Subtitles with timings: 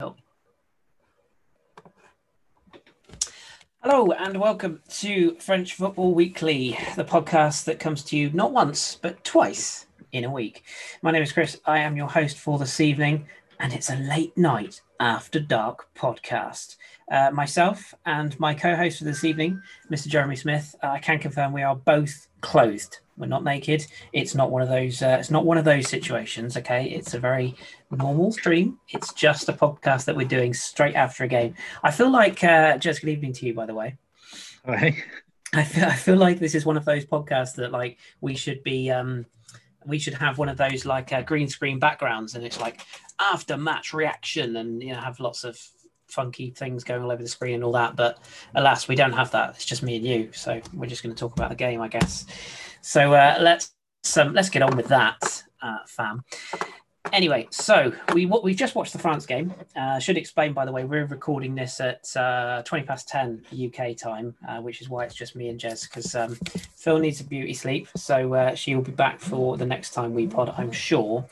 [0.00, 0.14] Hello
[4.12, 9.24] and welcome to French Football Weekly, the podcast that comes to you not once but
[9.24, 10.62] twice in a week.
[11.02, 11.60] My name is Chris.
[11.64, 13.26] I am your host for this evening,
[13.58, 16.76] and it's a late night after dark podcast.
[17.10, 19.60] Uh, myself and my co-host for this evening,
[19.90, 20.06] Mr.
[20.06, 20.76] Jeremy Smith.
[20.80, 23.84] Uh, I can confirm we are both clothed we're not naked.
[24.12, 25.02] It's not one of those.
[25.02, 26.56] Uh, it's not one of those situations.
[26.56, 27.54] Okay, it's a very
[27.90, 28.78] normal stream.
[28.88, 31.54] It's just a podcast that we're doing straight after a game.
[31.82, 33.96] I feel like uh, just good evening to you, by the way.
[34.64, 34.96] Hi.
[35.52, 38.62] I feel I feel like this is one of those podcasts that like we should
[38.62, 38.90] be.
[38.90, 39.26] Um,
[39.86, 42.82] we should have one of those like uh, green screen backgrounds, and it's like
[43.18, 45.58] after match reaction, and you know have lots of
[46.08, 47.96] funky things going all over the screen and all that.
[47.96, 48.18] But
[48.54, 49.50] alas, we don't have that.
[49.50, 51.88] It's just me and you, so we're just going to talk about the game, I
[51.88, 52.26] guess.
[52.80, 53.72] So uh, let's
[54.16, 56.24] um, let's get on with that, uh, fam.
[57.12, 59.52] Anyway, so we what we've just watched the France game.
[59.76, 63.96] Uh, should explain, by the way, we're recording this at uh, twenty past ten UK
[63.96, 66.34] time, uh, which is why it's just me and Jez because um,
[66.76, 70.12] Phil needs a beauty sleep, so uh, she will be back for the next time
[70.14, 71.24] we pod, I'm sure.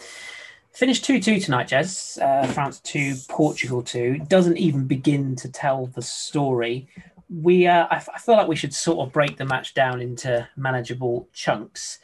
[0.77, 2.21] Finished 2 2 tonight, Jez.
[2.21, 4.19] Uh, France 2, Portugal 2.
[4.29, 6.87] Doesn't even begin to tell the story
[7.31, 10.47] we uh, I, I feel like we should sort of break the match down into
[10.55, 11.99] manageable chunks.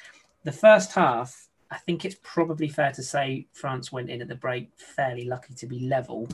[0.45, 4.37] The first half, I think it's probably fair to say France went in at the
[4.37, 6.27] break fairly lucky to be level.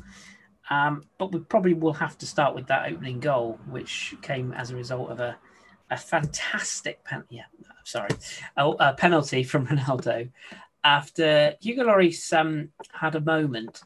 [0.70, 4.70] Um, but we probably will have to start with that opening goal, which came as
[4.70, 5.36] a result of a,
[5.91, 7.47] a fantastic pen- yeah,
[7.83, 8.11] sorry,
[8.56, 10.31] a, a penalty from Ronaldo
[10.84, 13.83] after Hugo Lloris um, had a moment.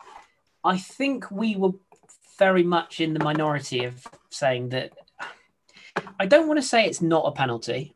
[0.64, 1.72] I think we were
[2.38, 4.92] very much in the minority of saying that
[6.18, 7.94] I don't want to say it's not a penalty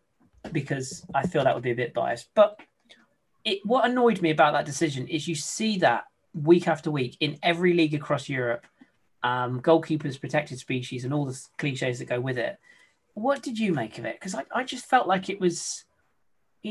[0.52, 2.28] because I feel that would be a bit biased.
[2.34, 2.60] But
[3.44, 7.38] it, what annoyed me about that decision is you see that week after week in
[7.42, 8.66] every league across Europe,
[9.22, 12.58] um, goalkeepers, protected species, and all the cliches that go with it.
[13.14, 14.16] What did you make of it?
[14.18, 15.84] Because I, I just felt like it was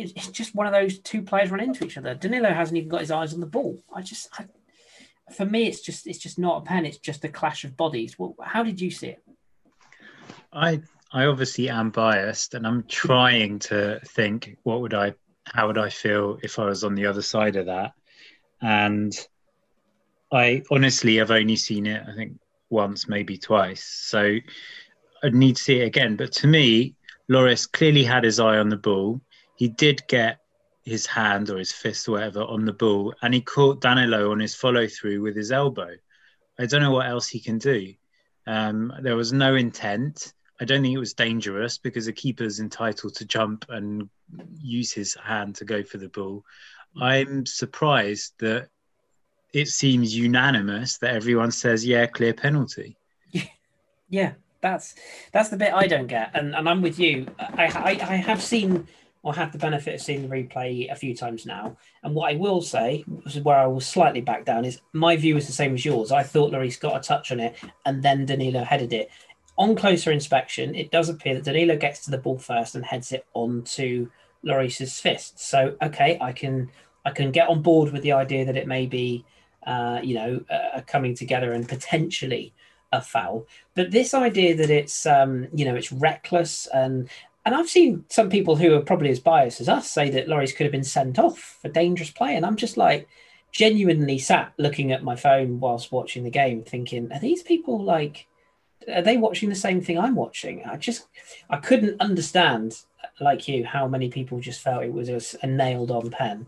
[0.01, 2.13] it's just one of those two players run into each other.
[2.15, 3.77] Danilo hasn't even got his eyes on the ball.
[3.93, 4.45] I just, I,
[5.33, 6.85] for me, it's just it's just not a pen.
[6.85, 8.17] It's just a clash of bodies.
[8.19, 9.23] Well, how did you see it?
[10.53, 15.13] I I obviously am biased, and I'm trying to think what would I,
[15.45, 17.93] how would I feel if I was on the other side of that,
[18.61, 19.13] and
[20.31, 22.39] I honestly have only seen it I think
[22.69, 24.37] once, maybe twice, so
[25.23, 26.15] I'd need to see it again.
[26.17, 26.95] But to me,
[27.29, 29.21] Lloris clearly had his eye on the ball.
[29.55, 30.39] He did get
[30.83, 34.39] his hand or his fist or whatever on the ball, and he caught Danilo on
[34.39, 35.95] his follow through with his elbow.
[36.59, 37.93] I don't know what else he can do.
[38.47, 40.33] Um, there was no intent.
[40.61, 44.09] I don't think it was dangerous because the keeper's entitled to jump and
[44.61, 46.45] use his hand to go for the ball.
[47.01, 48.69] I'm surprised that
[49.53, 52.97] it seems unanimous that everyone says, yeah, clear penalty.
[54.07, 54.93] Yeah, that's
[55.31, 57.25] that's the bit I don't get, and, and I'm with you.
[57.39, 58.87] I, I, I have seen
[59.25, 61.75] or have the benefit of seeing the replay a few times now.
[62.03, 65.17] And what I will say, which is where I will slightly back down, is my
[65.17, 66.11] view is the same as yours.
[66.11, 67.55] I thought Lloris got a touch on it
[67.87, 69.09] and then Danilo headed it.
[69.57, 73.11] On closer inspection, it does appear that Danilo gets to the ball first and heads
[73.11, 74.11] it onto
[74.45, 75.39] Lloris's fist.
[75.39, 76.69] So okay, I can
[77.03, 79.25] I can get on board with the idea that it may be,
[79.65, 82.53] uh, you know, uh, coming together and potentially
[82.91, 83.47] a foul.
[83.73, 87.09] But this idea that it's um, you know it's reckless and
[87.45, 90.55] and I've seen some people who are probably as biased as us say that Lloris
[90.55, 92.35] could have been sent off for dangerous play.
[92.35, 93.07] And I'm just like
[93.51, 98.25] genuinely sat looking at my phone whilst watching the game, thinking, are these people like,
[98.91, 100.63] are they watching the same thing I'm watching?
[100.65, 101.07] I just,
[101.47, 102.81] I couldn't understand,
[103.21, 106.47] like you, how many people just felt it was a nailed on pen.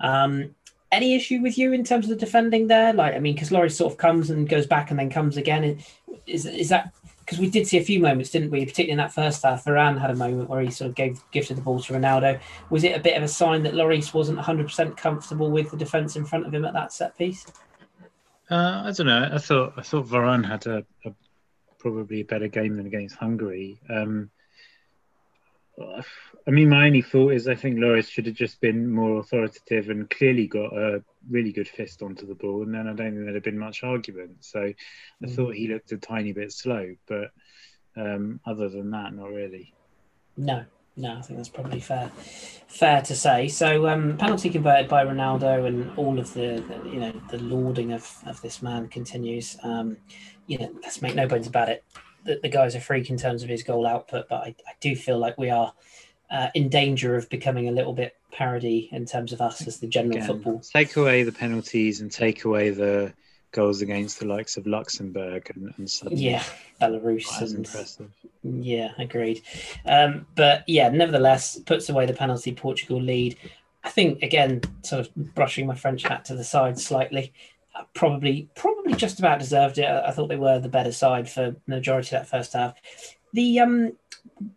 [0.00, 0.56] Um,
[0.90, 2.92] any issue with you in terms of the defending there?
[2.92, 5.78] Like, I mean, because Lloris sort of comes and goes back and then comes again.
[6.26, 6.92] Is is that
[7.32, 8.66] because we did see a few moments, didn't we?
[8.66, 11.56] Particularly in that first half, Varane had a moment where he sort of gave gifted
[11.56, 12.38] the ball to Ronaldo.
[12.68, 16.14] Was it a bit of a sign that Lloris wasn't 100% comfortable with the defence
[16.16, 17.46] in front of him at that set piece?
[18.50, 19.30] Uh, I don't know.
[19.32, 21.14] I thought I thought Varane had a, a
[21.78, 23.80] probably a better game than against Hungary.
[23.88, 24.30] Um,
[25.80, 29.90] I mean, my only thought is I think Lloris should have just been more authoritative
[29.90, 33.24] and clearly got a really good fist onto the ball, and then I don't think
[33.24, 34.44] there'd have been much argument.
[34.44, 34.74] So I
[35.24, 35.34] mm.
[35.34, 37.30] thought he looked a tiny bit slow, but
[37.96, 39.72] um, other than that, not really.
[40.36, 40.64] No,
[40.96, 42.10] no, I think that's probably fair,
[42.68, 43.48] fair to say.
[43.48, 47.92] So um, penalty converted by Ronaldo, and all of the, the, you know the lauding
[47.92, 49.56] of, of this man continues.
[49.62, 49.96] Um,
[50.46, 51.84] you know, let's make no bones about it
[52.24, 54.94] the, the guy's a freak in terms of his goal output, but I, I do
[54.96, 55.72] feel like we are
[56.30, 59.86] uh, in danger of becoming a little bit parody in terms of us as the
[59.86, 60.62] general Again, football.
[60.72, 63.12] Take away the penalties and take away the
[63.52, 66.42] goals against the likes of Luxembourg and, and suddenly yeah,
[66.80, 67.54] Belarus.
[67.54, 68.10] impressive.
[68.42, 69.42] Yeah, agreed.
[69.84, 73.36] Um, but yeah, nevertheless, puts away the penalty Portugal lead.
[73.84, 77.32] I think again, sort of brushing my French hat to the side slightly,
[77.94, 79.86] probably probably just about deserved it.
[79.86, 82.74] I, thought they were the better side for the majority of that first half.
[83.32, 83.92] The um,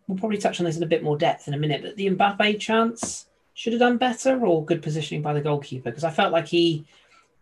[0.06, 2.10] we'll probably touch on this in a bit more depth in a minute, but the
[2.10, 6.32] Mbappe chance should have done better or good positioning by the goalkeeper because I felt
[6.32, 6.84] like he,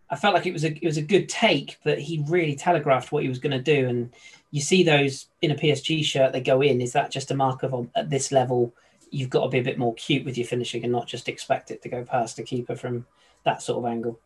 [0.09, 3.11] I felt like it was a it was a good take, but he really telegraphed
[3.11, 4.13] what he was going to do and
[4.51, 6.79] you see those in a PSG shirt, they go in.
[6.79, 8.73] Is that just a mark of at this level,
[9.11, 11.71] you've got to be a bit more cute with your finishing and not just expect
[11.71, 13.05] it to go past a keeper from
[13.43, 14.17] that sort of angle?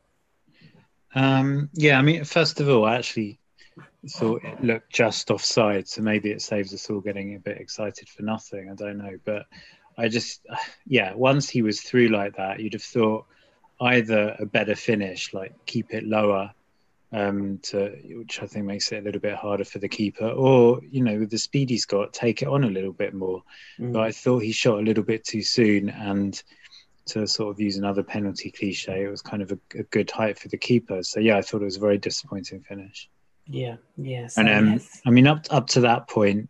[1.16, 3.40] Um, yeah, I mean, first of all, I actually
[4.12, 8.08] thought it looked just offside, so maybe it saves us all getting a bit excited
[8.08, 8.70] for nothing.
[8.70, 9.46] I don't know, but
[9.98, 10.46] I just,
[10.86, 13.26] yeah, once he was through like that, you'd have thought
[13.82, 16.52] either a better finish, like keep it lower,
[17.12, 20.82] um, to which I think makes it a little bit harder for the keeper, or
[20.90, 23.44] you know, with the speed he's got, take it on a little bit more.
[23.80, 23.94] Mm.
[23.94, 26.42] But I thought he shot a little bit too soon, and
[27.10, 30.40] to sort of use another penalty cliche, it was kind of a, a good height
[30.40, 31.04] for the keeper.
[31.04, 33.10] So yeah, I thought it was a very disappointing finish.
[33.46, 34.38] Yeah, yes.
[34.38, 36.50] And um, as- I mean, up up to that point,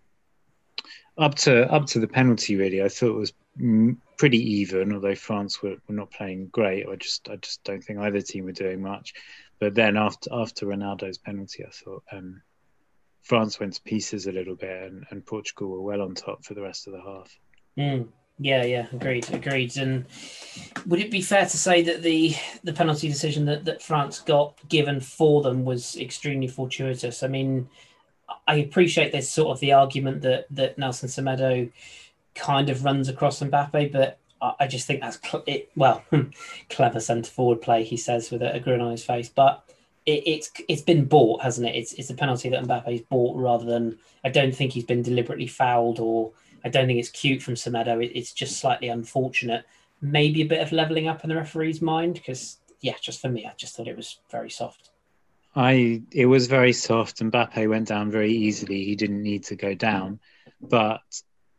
[1.17, 3.33] up to up to the penalty, really, I thought it was
[4.17, 4.93] pretty even.
[4.93, 8.45] Although France were, were not playing great, I just I just don't think either team
[8.45, 9.13] were doing much.
[9.59, 12.41] But then after after Ronaldo's penalty, I thought um,
[13.21, 16.53] France went to pieces a little bit, and, and Portugal were well on top for
[16.53, 17.37] the rest of the half.
[17.77, 18.07] Mm,
[18.39, 19.75] yeah, yeah, agreed, agreed.
[19.77, 20.05] And
[20.85, 22.33] would it be fair to say that the
[22.63, 27.21] the penalty decision that, that France got given for them was extremely fortuitous?
[27.21, 27.69] I mean,
[28.47, 31.69] I appreciate there's sort of the argument that that Nelson Semedo
[32.33, 35.69] kind of runs across Mbappe, but I, I just think that's cl- it.
[35.75, 36.01] Well,
[36.69, 39.63] clever centre forward play, he says with a, a grin on his face, but.
[40.05, 41.75] It, it's it's been bought, hasn't it?
[41.75, 45.45] It's it's a penalty that Mbappe's bought rather than I don't think he's been deliberately
[45.45, 46.31] fouled or
[46.63, 48.03] I don't think it's cute from Semedo.
[48.03, 49.65] It, it's just slightly unfortunate.
[50.01, 53.45] Maybe a bit of leveling up in the referee's mind because, yeah, just for me,
[53.45, 54.91] I just thought it was very soft.
[55.55, 58.83] I it was very soft, and Mbappe went down very easily.
[58.83, 60.19] He didn't need to go down,
[60.61, 61.01] but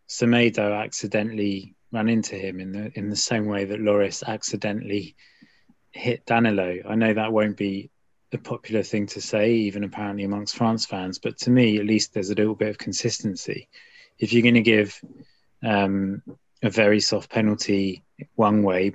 [0.08, 5.16] Semedo accidentally ran into him in the in the same way that Lloris accidentally
[5.90, 6.78] hit Danilo.
[6.88, 7.90] I know that won't be
[8.32, 12.14] a popular thing to say, even apparently amongst France fans, but to me, at least,
[12.14, 13.68] there's a little bit of consistency.
[14.20, 15.00] If you're going to give
[15.62, 16.22] um,
[16.62, 18.04] a very soft penalty
[18.36, 18.94] one way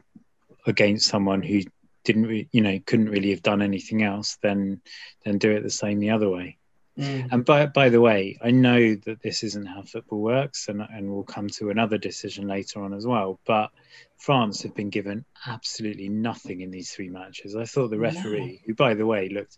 [0.65, 1.61] against someone who
[2.03, 4.81] didn't, re- you know, couldn't really have done anything else, then
[5.25, 6.57] then do it the same the other way.
[6.97, 7.27] Mm.
[7.31, 11.11] And by by the way, I know that this isn't how football works, and and
[11.11, 13.39] we'll come to another decision later on as well.
[13.45, 13.71] But
[14.17, 17.55] France have been given absolutely nothing in these three matches.
[17.55, 18.03] I thought the No.
[18.03, 19.57] referee, who by the way looked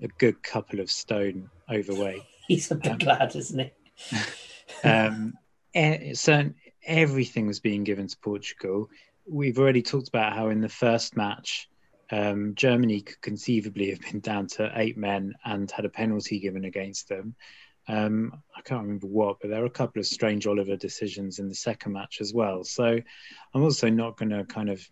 [0.00, 4.16] a good couple of stone overweight, He's a big lad, isn't he?
[4.84, 5.34] um,
[5.74, 6.54] e- certain
[6.84, 8.88] everything was being given to Portugal.
[9.28, 11.68] We've already talked about how in the first match,
[12.10, 16.64] um, Germany could conceivably have been down to eight men and had a penalty given
[16.64, 17.34] against them.
[17.88, 21.48] Um, I can't remember what, but there were a couple of strange Oliver decisions in
[21.48, 22.64] the second match as well.
[22.64, 23.00] So
[23.54, 24.88] I'm also not going to kind of,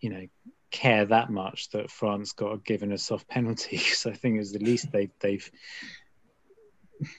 [0.00, 0.26] you know,
[0.70, 3.78] care that much that France got given a soft penalty.
[3.78, 5.50] So I think it was the least they, they've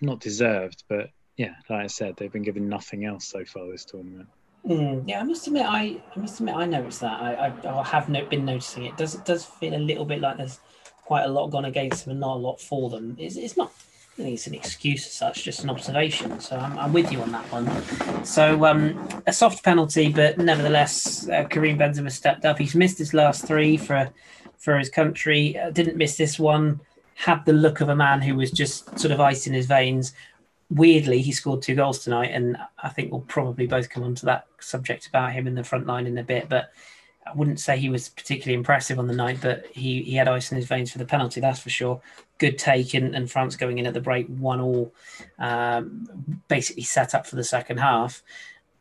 [0.01, 3.85] not deserved, but yeah, like I said, they've been given nothing else so far this
[3.85, 4.27] tournament.
[4.65, 5.07] Mm.
[5.07, 7.21] Yeah, I must admit, I, I must admit, I noticed that.
[7.21, 8.97] I, I, I have no, been noticing it.
[8.97, 10.59] Does it does feel a little bit like there's
[11.07, 13.15] quite a lot gone against them and not a lot for them.
[13.17, 13.71] It's, it's not.
[14.19, 16.39] I think it's an excuse as such, just an observation.
[16.39, 18.25] So I'm, I'm with you on that one.
[18.25, 22.57] So um, a soft penalty, but nevertheless, uh, Karim Benzema stepped up.
[22.57, 24.09] He's missed his last three for
[24.57, 25.57] for his country.
[25.57, 26.81] Uh, didn't miss this one.
[27.13, 30.13] Had the look of a man who was just sort of ice in his veins.
[30.69, 34.47] Weirdly, he scored two goals tonight, and I think we'll probably both come onto that
[34.59, 36.49] subject about him in the front line in a bit.
[36.49, 36.71] But
[37.25, 40.51] I wouldn't say he was particularly impressive on the night, but he, he had ice
[40.51, 42.01] in his veins for the penalty, that's for sure.
[42.37, 44.93] Good take, and, and France going in at the break, one all,
[45.39, 48.21] um, basically set up for the second half.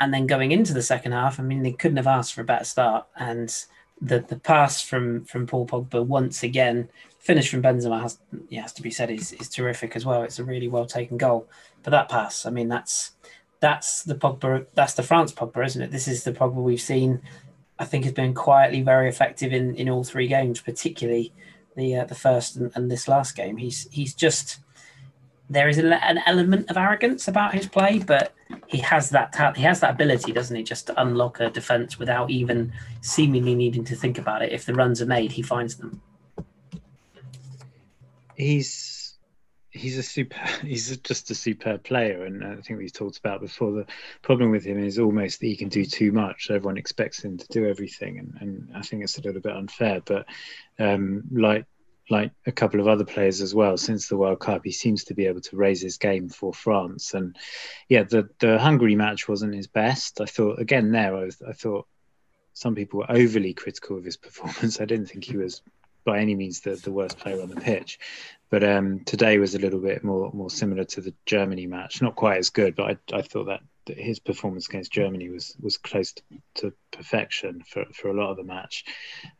[0.00, 2.44] And then going into the second half, I mean, they couldn't have asked for a
[2.44, 3.06] better start.
[3.16, 3.54] And
[4.00, 6.88] the, the pass from, from Paul Pogba once again,
[7.26, 8.18] finish from Benzema has,
[8.52, 10.22] has to be said, is, is terrific as well.
[10.22, 11.48] It's a really well taken goal.
[11.82, 13.12] But that pass, I mean, that's
[13.60, 15.90] that's the Pogba, that's the France Pogba, isn't it?
[15.90, 17.22] This is the Pogba we've seen
[17.78, 21.32] I think has been quietly very effective in, in all three games, particularly
[21.76, 23.56] the uh, the first and, and this last game.
[23.56, 24.60] He's he's just
[25.50, 28.34] there is a, an element of arrogance about his play, but
[28.66, 32.30] he has that he has that ability, doesn't he, just to unlock a defense without
[32.30, 34.52] even seemingly needing to think about it.
[34.52, 36.00] If the runs are made, he finds them.
[38.36, 39.06] He's
[39.70, 42.24] he's a super he's just a superb player.
[42.24, 43.86] And i think we talked about before the
[44.22, 46.50] problem with him is almost that he can do too much.
[46.50, 48.18] Everyone expects him to do everything.
[48.18, 50.26] And, and i think it's a little bit unfair but
[50.78, 51.66] um, like
[52.08, 55.14] like a couple of other players as well since the world cup he seems to
[55.14, 57.14] be able to raise his game for france.
[57.14, 57.36] And
[57.88, 60.20] yeah the the hungary match wasn't his best.
[60.20, 61.86] I thought again there i, was, I thought
[62.52, 64.80] some people were overly critical of his performance.
[64.80, 65.62] I didn't think he was
[66.06, 67.98] by any means the, the worst player on the pitch.
[68.48, 72.00] But um, today was a little bit more more similar to the Germany match.
[72.00, 75.76] Not quite as good, but I, I thought that, his performance against Germany was was
[75.76, 76.22] close to,
[76.54, 78.84] to perfection for, for a lot of the match.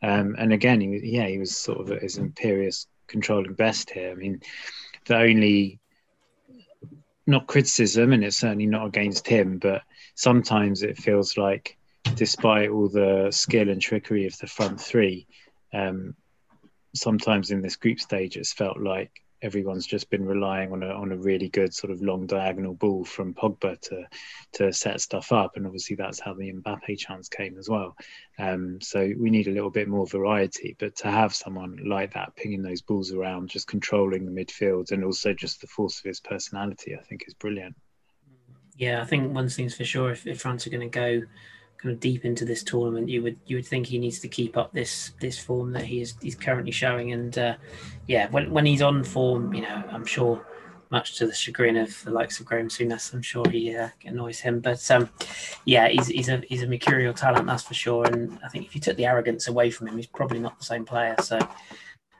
[0.01, 4.11] Um, and again, he yeah, he was sort of his imperious controlling best here.
[4.11, 4.41] I mean,
[5.05, 5.79] the only
[7.25, 9.81] not criticism, and it's certainly not against him, but
[10.15, 11.77] sometimes it feels like,
[12.15, 15.27] despite all the skill and trickery of the front three,
[15.73, 16.15] um,
[16.95, 21.11] sometimes in this group stage, it's felt like everyone's just been relying on a on
[21.11, 24.05] a really good sort of long diagonal ball from Pogba to
[24.53, 27.95] to set stuff up, and obviously that's how the Mbappe chance came as well.
[28.39, 32.35] Um, so we need a little bit more variety, but to have someone like that
[32.35, 36.19] pinging those balls around, just controlling the midfield, and also just the force of his
[36.19, 37.75] personality, I think is brilliant.
[38.77, 41.21] Yeah, I think one thing's for sure: if, if France are going to go
[41.77, 44.57] kind of deep into this tournament, you would you would think he needs to keep
[44.57, 47.11] up this this form that he is he's currently showing.
[47.11, 47.55] And uh,
[48.07, 50.45] yeah, when when he's on form, you know, I'm sure
[50.89, 54.39] much to the chagrin of the likes of Graham Souness, I'm sure he uh, annoys
[54.39, 54.59] him.
[54.59, 55.09] But um,
[55.65, 58.05] yeah, he's he's a he's a mercurial talent, that's for sure.
[58.05, 60.65] And I think if you took the arrogance away from him, he's probably not the
[60.65, 61.15] same player.
[61.21, 61.39] So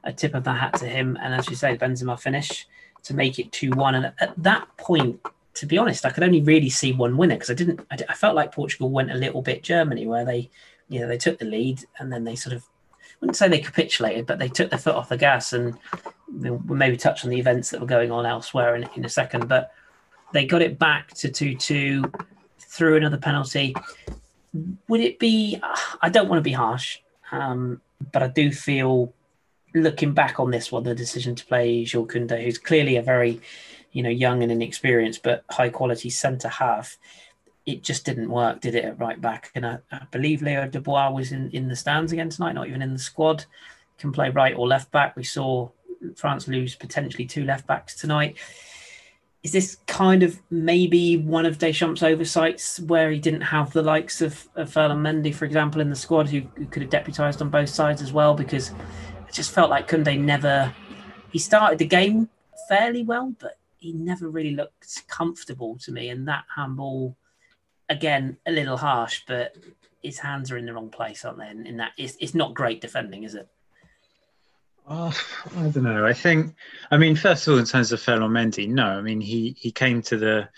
[0.04, 1.18] a tip of the hat to him.
[1.22, 2.68] And as you say, Benzema finish
[3.04, 3.96] to make it two one.
[3.96, 5.20] And at that point,
[5.58, 7.80] to be honest, I could only really see one winner because I didn't.
[7.90, 10.52] I, I, felt like Portugal went a little bit Germany, where they,
[10.88, 13.60] you know, they took the lead and then they sort of, I wouldn't say they
[13.60, 15.76] capitulated, but they took their foot off the gas and
[16.32, 19.48] we'll maybe touch on the events that were going on elsewhere in, in a second.
[19.48, 19.72] But
[20.32, 22.04] they got it back to two-two
[22.60, 23.76] through another penalty.
[24.88, 25.60] Would it be?
[26.04, 27.00] I don't want to be harsh,
[27.32, 29.12] um, but I do feel,
[29.74, 33.42] looking back on this one, the decision to play Jules Koundé, who's clearly a very
[33.98, 37.00] you know, young and inexperienced, but high quality centre half.
[37.66, 39.50] It just didn't work, did it, at right back?
[39.56, 42.84] And I, I believe Leo Dubois was in, in the stands again tonight, not even
[42.84, 43.46] in the squad.
[43.98, 45.16] Can play right or left back.
[45.16, 45.72] We saw
[46.16, 48.38] France lose potentially two left backs tonight.
[49.42, 54.22] Is this kind of maybe one of Deschamps' oversights where he didn't have the likes
[54.22, 57.50] of, of Ferland Mendy, for example, in the squad who, who could have deputised on
[57.50, 58.36] both sides as well?
[58.36, 58.70] Because
[59.28, 60.72] it just felt like Koundé never.
[61.32, 62.30] He started the game
[62.70, 66.10] fairly well, but he never really looked comfortable to me.
[66.10, 67.16] And that handball,
[67.90, 69.56] again, a little harsh, but
[70.04, 71.50] his hands are in the wrong place, aren't they?
[71.50, 73.48] In, in that, it's, it's not great defending, is it?
[74.90, 75.14] Oh,
[75.58, 76.06] I don't know.
[76.06, 76.56] I think,
[76.92, 78.86] I mean, first of all, in terms of Ferland Mendy, no.
[78.86, 80.50] I mean, he he came to the.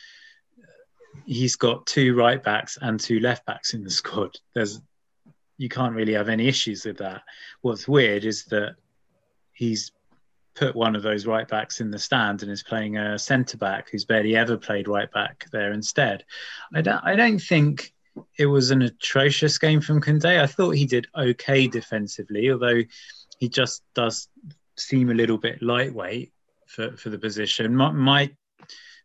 [1.25, 4.37] He's got two right backs and two left backs in the squad.
[4.53, 4.81] There's,
[5.57, 7.23] you can't really have any issues with that.
[7.61, 8.75] What's weird is that
[9.51, 9.91] he's
[10.59, 13.89] put one of those right backs in the stand and is playing a centre back
[13.89, 16.25] who's barely ever played right back there instead.
[16.75, 17.93] I don't, I don't think
[18.37, 20.41] it was an atrocious game from Koundé.
[20.41, 22.81] I thought he did okay defensively, although
[23.37, 24.27] he just does
[24.77, 26.33] seem a little bit lightweight
[26.67, 27.73] for, for the position.
[27.73, 28.29] My, my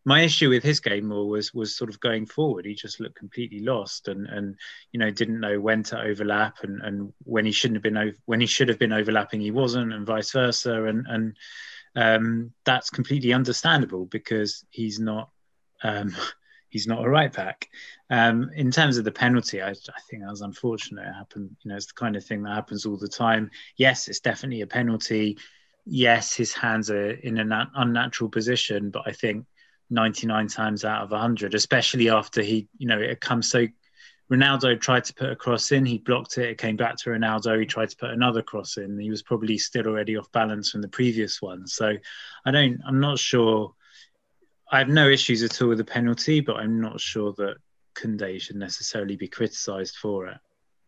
[0.04, 2.66] my issue with his game more was was sort of going forward.
[2.66, 4.56] He just looked completely lost and and
[4.92, 8.40] you know didn't know when to overlap and and when he shouldn't have been when
[8.40, 11.36] he should have been overlapping he wasn't and vice versa and and
[11.96, 15.30] um, that's completely understandable because he's not
[15.82, 16.14] um,
[16.68, 17.68] he's not a right back.
[18.10, 21.06] Um, in terms of the penalty, I, I, think that was unfortunate.
[21.06, 23.50] It happened, you know, it's the kind of thing that happens all the time.
[23.76, 25.38] Yes, it's definitely a penalty.
[25.86, 29.46] Yes, his hands are in an unnatural position, but I think
[29.90, 33.66] 99 times out of 100, especially after he, you know, it comes so.
[34.32, 36.48] Ronaldo tried to put a cross in, he blocked it.
[36.48, 37.60] It came back to Ronaldo.
[37.60, 38.98] He tried to put another cross in.
[38.98, 41.66] He was probably still already off balance from the previous one.
[41.66, 41.92] So
[42.46, 43.74] I don't, I'm not sure.
[44.72, 47.56] I have no issues at all with the penalty, but I'm not sure that
[47.94, 50.38] Koundé should necessarily be criticised for it.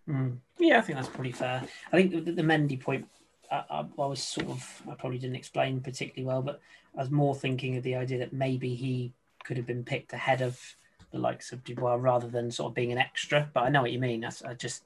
[0.09, 0.39] Mm.
[0.59, 1.63] Yeah, I think that's pretty fair.
[1.93, 3.07] I think the, the Mendy point
[3.51, 6.61] I, I, I, was sort of I probably didn't explain particularly well, but
[6.97, 9.13] I was more thinking of the idea that maybe he
[9.45, 10.61] could have been picked ahead of
[11.13, 13.49] the likes of Dubois rather than sort of being an extra.
[13.53, 14.25] But I know what you mean.
[14.25, 14.85] I, I just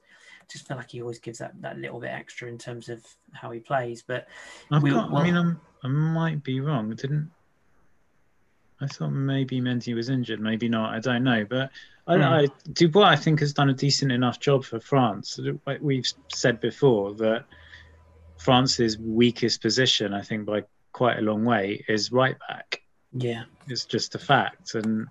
[0.51, 3.51] just feel like he always gives that, that little bit extra in terms of how
[3.51, 4.03] he plays.
[4.05, 4.27] But
[4.69, 6.93] we, got, well, I mean, I'm, i might be wrong.
[6.93, 7.31] Didn't
[8.81, 10.93] I thought maybe Mendy was injured, maybe not.
[10.93, 11.69] I don't know, but
[12.07, 12.23] I, mm.
[12.23, 15.39] I, Dubois I think has done a decent enough job for France.
[15.79, 17.45] We've said before that
[18.43, 22.81] France's weakest position, I think, by quite a long way is right back.
[23.13, 25.07] Yeah, It's just a fact, and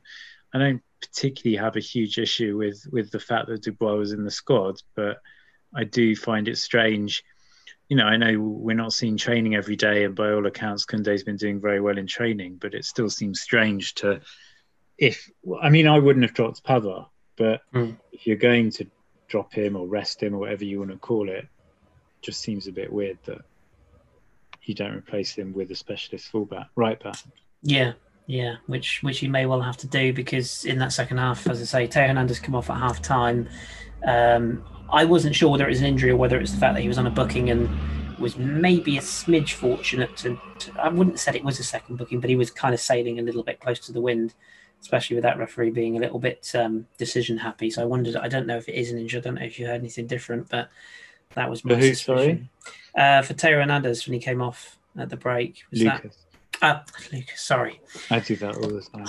[0.55, 4.25] I don't particularly have a huge issue with with the fact that Dubois was in
[4.25, 5.19] the squad, but
[5.75, 7.23] I do find it strange.
[7.89, 11.25] You know, I know we're not seeing training every day, and by all accounts, Koundé's
[11.25, 14.21] been doing very well in training, but it still seems strange to.
[14.99, 17.07] If I mean, I wouldn't have dropped Pavard,
[17.37, 17.97] but Mm.
[18.13, 18.87] if you're going to
[19.29, 21.47] drop him or rest him or whatever you want to call it,
[22.23, 23.43] just seems a bit weird that
[24.63, 27.17] you don't replace him with a specialist fullback, right back.
[27.63, 27.93] yeah,
[28.27, 28.57] yeah.
[28.67, 31.65] Which which you may well have to do because in that second half, as I
[31.65, 33.49] say, Teo Hernandez come off at half time.
[34.07, 36.83] Um, I wasn't sure whether it was an injury or whether it's the fact that
[36.83, 37.69] he was on a booking and
[38.19, 41.97] was maybe a smidge fortunate to, to I wouldn't have said it was a second
[41.97, 44.35] booking, but he was kind of sailing a little bit close to the wind,
[44.81, 47.71] especially with that referee being a little bit um, decision happy.
[47.71, 49.59] So I wondered, I don't know if it is an injury, I don't know if
[49.59, 50.69] you heard anything different, but
[51.35, 52.49] that was my For who, suspicion.
[52.97, 55.63] Uh, for Teo Hernandez when he came off at the break.
[55.71, 56.27] Was that Lucas.
[56.63, 56.81] uh,
[57.13, 57.81] Lucas, sorry.
[58.11, 59.07] I do that all the time.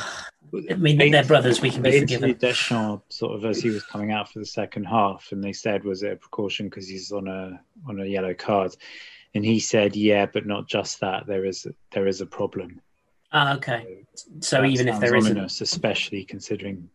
[0.70, 2.36] I mean, they're brothers, we can be forgiven.
[2.38, 5.84] Deschamps sort of as he was coming out for the second half, and they said,
[5.86, 8.76] "Was it a precaution because he's on a on a yellow card?"
[9.34, 11.26] And he said, "Yeah, but not just that.
[11.26, 12.82] There is there is a problem."
[13.32, 14.04] Ah, okay.
[14.42, 16.90] So That even if there isn't, especially considering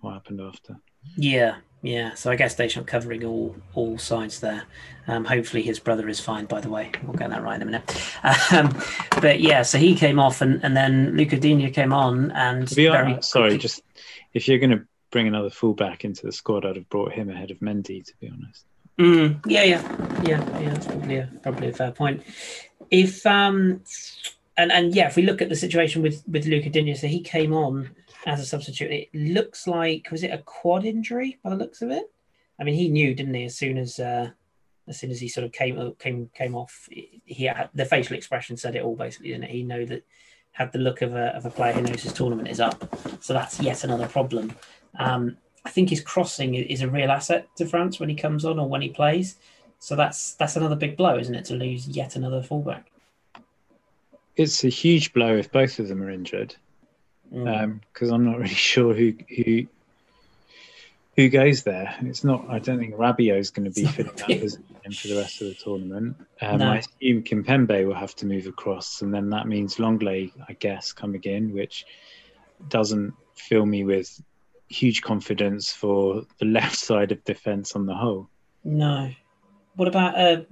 [0.00, 0.76] what happened after.
[1.16, 2.14] yeah, yeah.
[2.14, 4.64] So I guess Deschamps covering all all sides there.
[5.06, 6.46] Um, hopefully his brother is fine.
[6.46, 8.12] By the way, we'll get that right in a minute.
[8.52, 8.74] Um,
[9.20, 12.74] but yeah, so he came off, and, and then Luca Digne came on, and To
[12.74, 13.82] be very honest, sorry, just
[14.32, 17.50] if you're going to bring another fullback into the squad, I'd have brought him ahead
[17.50, 18.04] of Mendy.
[18.04, 18.64] To be honest,
[18.98, 20.70] Mm, yeah, yeah, yeah, yeah.
[20.70, 22.22] That's probably a probably a fair point.
[22.90, 23.82] If um,
[24.56, 27.20] and and yeah, if we look at the situation with with Luca Digne, so he
[27.20, 27.90] came on
[28.26, 28.90] as a substitute.
[28.90, 32.10] It looks like was it a quad injury by the looks of it?
[32.58, 33.44] I mean, he knew, didn't he?
[33.44, 34.30] As soon as uh,
[34.86, 38.56] as soon as he sort of came came came off, he had the facial expression
[38.56, 39.50] said it all basically, didn't it?
[39.50, 40.04] He know that
[40.52, 42.96] had the look of a of a player who knows his tournament is up.
[43.20, 44.54] So that's yet another problem.
[44.98, 48.58] Um, I think his crossing is a real asset to France when he comes on
[48.58, 49.36] or when he plays.
[49.78, 52.90] So that's that's another big blow, isn't it, to lose yet another fullback?
[54.36, 56.56] it's a huge blow if both of them are injured.
[57.32, 57.80] Mm.
[57.92, 59.66] because I'm not really sure who who
[61.16, 61.94] who goes there.
[62.02, 62.44] It's not.
[62.48, 65.16] I don't think Rabiot is going to be It's not filling that position for the
[65.16, 66.16] rest of the tournament.
[66.40, 66.72] Um, No.
[66.72, 70.92] I assume Kimpembe will have to move across, and then that means Lenglet, I guess,
[70.92, 71.86] coming in, which
[72.68, 74.20] doesn't fill me with
[74.68, 78.28] huge confidence for the left side of defence on the whole.
[78.64, 79.10] No.
[79.76, 80.42] What about uh,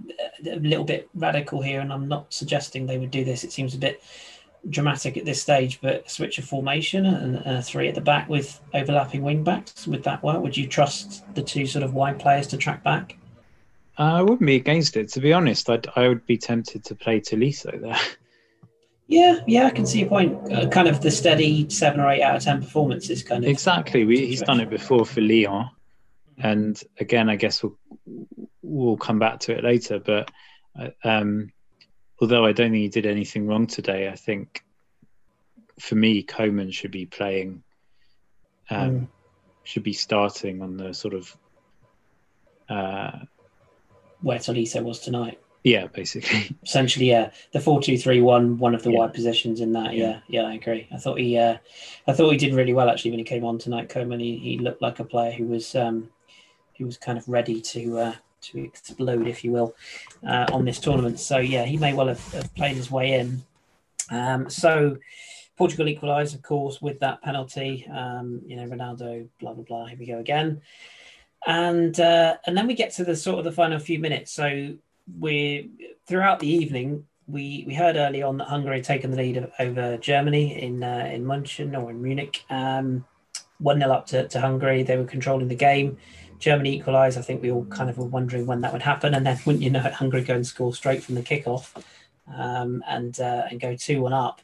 [0.47, 1.81] a little bit radical here?
[1.81, 3.45] And I'm not suggesting they would do this.
[3.45, 4.03] It seems a bit
[4.69, 8.61] dramatic at this stage, but switch of formation and uh, three at the back with
[8.75, 9.87] overlapping wing backs.
[9.87, 10.43] Would that work?
[10.43, 13.17] Would you trust the two sort of wide players to track back?
[13.99, 15.69] Uh, I wouldn't be against it, to be honest.
[15.69, 17.99] I'd, I would be tempted to play Tolisso there.
[19.09, 20.51] Yeah, yeah, I can see your point.
[20.51, 23.51] Uh, kind of the steady seven or eight out of ten performances, kind of.
[23.51, 24.05] Exactly.
[24.05, 25.69] We, he's done it before for Lyon,
[26.39, 27.77] and again, I guess we'll
[28.63, 29.99] we'll come back to it later.
[29.99, 30.31] But
[30.81, 31.53] uh, um,
[32.23, 34.63] although I don't think he did anything wrong today, I think
[35.81, 37.65] for me, Coman should be playing,
[38.71, 39.09] um, Mm.
[39.65, 41.37] should be starting on the sort of,
[42.69, 43.19] uh,
[44.21, 45.41] Where Tolisso was tonight.
[45.65, 46.57] yeah, basically.
[46.65, 48.99] essentially yeah the four two three one one of the Yeah.
[49.01, 50.05] wide positions in that Yeah.
[50.05, 51.57] yeah yeah i agree i thought he uh
[52.09, 54.59] i thought he did really well actually when he came on tonight coman he, he
[54.59, 56.09] looked like a player who was um
[56.79, 59.75] who was kind of ready to uh to explode if you will
[60.27, 63.43] uh, on this tournament so yeah he may well have, have played his way in
[64.11, 64.97] um so
[65.57, 69.99] portugal equalised of course with that penalty um you know ronaldo blah blah blah here
[69.99, 70.61] we go again
[71.47, 74.75] and uh and then we get to the sort of the final few minutes so
[75.19, 75.71] we
[76.07, 79.97] throughout the evening we we heard early on that Hungary had taken the lead over
[79.97, 82.45] Germany in uh, in München or in Munich.
[82.51, 83.05] Um,
[83.59, 84.83] one 0 up to, to Hungary.
[84.83, 85.97] They were controlling the game.
[86.43, 87.17] Germany equalised.
[87.17, 89.63] I think we all kind of were wondering when that would happen, and then wouldn't
[89.63, 91.71] you know it, Hungary go and score straight from the kickoff
[92.37, 94.43] um, and uh, and go two one up.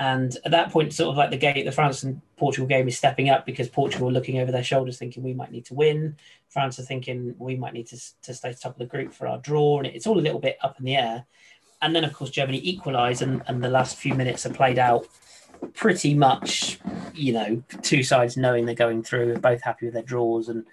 [0.00, 2.96] And at that point, sort of like the game, the France and Portugal game is
[2.96, 6.16] stepping up because Portugal are looking over their shoulders, thinking we might need to win.
[6.48, 9.38] France are thinking we might need to, to stay top of the group for our
[9.38, 11.24] draw, and it's all a little bit up in the air.
[11.82, 15.06] And then, of course, Germany equalised, and, and the last few minutes are played out
[15.74, 16.78] pretty much,
[17.12, 20.64] you know, two sides knowing they're going through, both happy with their draws, and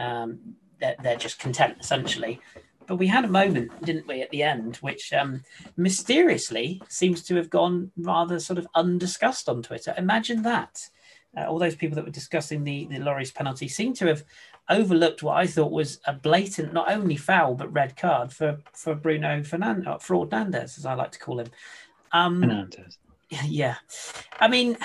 [0.00, 0.38] um,
[0.80, 2.40] they're, they're just content essentially.
[2.86, 5.44] But we had a moment, didn't we, at the end, which um,
[5.76, 9.94] mysteriously seems to have gone rather sort of undiscussed on Twitter.
[9.96, 10.88] Imagine that.
[11.36, 14.24] Uh, all those people that were discussing the, the Lloris penalty seem to have
[14.68, 18.96] overlooked what I thought was a blatant, not only foul, but red card for, for
[18.96, 21.48] Bruno Fernandez, Fernandez, as I like to call him.
[22.10, 22.98] Um, Fernandez.
[23.44, 23.76] yeah,
[24.40, 24.76] I mean,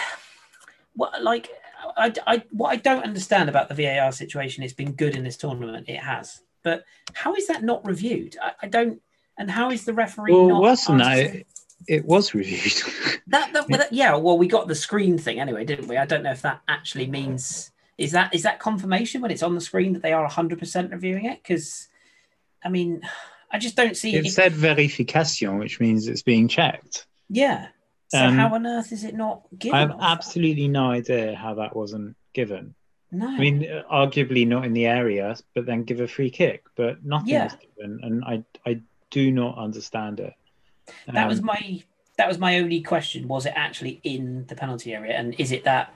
[0.95, 1.49] what like
[1.97, 4.63] I, I what I don't understand about the VAR situation.
[4.63, 5.87] It's been good in this tournament.
[5.89, 8.35] It has, but how is that not reviewed?
[8.41, 9.01] I, I don't.
[9.37, 10.31] And how is the referee?
[10.33, 11.17] Well, wasn't that?
[11.19, 11.47] It,
[11.87, 12.73] it was reviewed.
[13.27, 14.15] That, that, well, that- yeah.
[14.15, 15.97] Well, we got the screen thing anyway, didn't we?
[15.97, 19.55] I don't know if that actually means is that is that confirmation when it's on
[19.55, 21.41] the screen that they are hundred percent reviewing it?
[21.41, 21.87] Because,
[22.63, 23.01] I mean,
[23.51, 24.15] I just don't see.
[24.15, 27.07] it said verification, which means it's being checked.
[27.29, 27.69] yeah.
[28.09, 29.75] So Um, how on earth is it not given?
[29.75, 32.75] I have absolutely no idea how that wasn't given.
[33.11, 33.27] no.
[33.27, 37.29] I mean, arguably not in the area, but then give a free kick, but nothing
[37.29, 37.45] Yeah.
[37.45, 40.33] was given, and I I do not understand it.
[41.13, 41.83] that was Um, my
[42.17, 43.27] that was my only question.
[43.27, 45.93] Was it actually in the penalty area, and is it that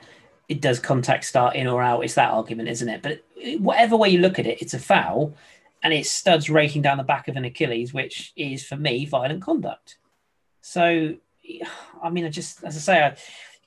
[0.47, 2.03] it does contact start in or out?
[2.03, 3.01] It's that argument, isn't it?
[3.01, 3.23] But
[3.59, 5.35] whatever way you look at it, it's a foul,
[5.83, 9.41] and it's studs raking down the back of an Achilles, which is for me violent
[9.41, 9.97] conduct.
[10.61, 11.15] So,
[12.01, 13.19] I mean, I just as I say, I, it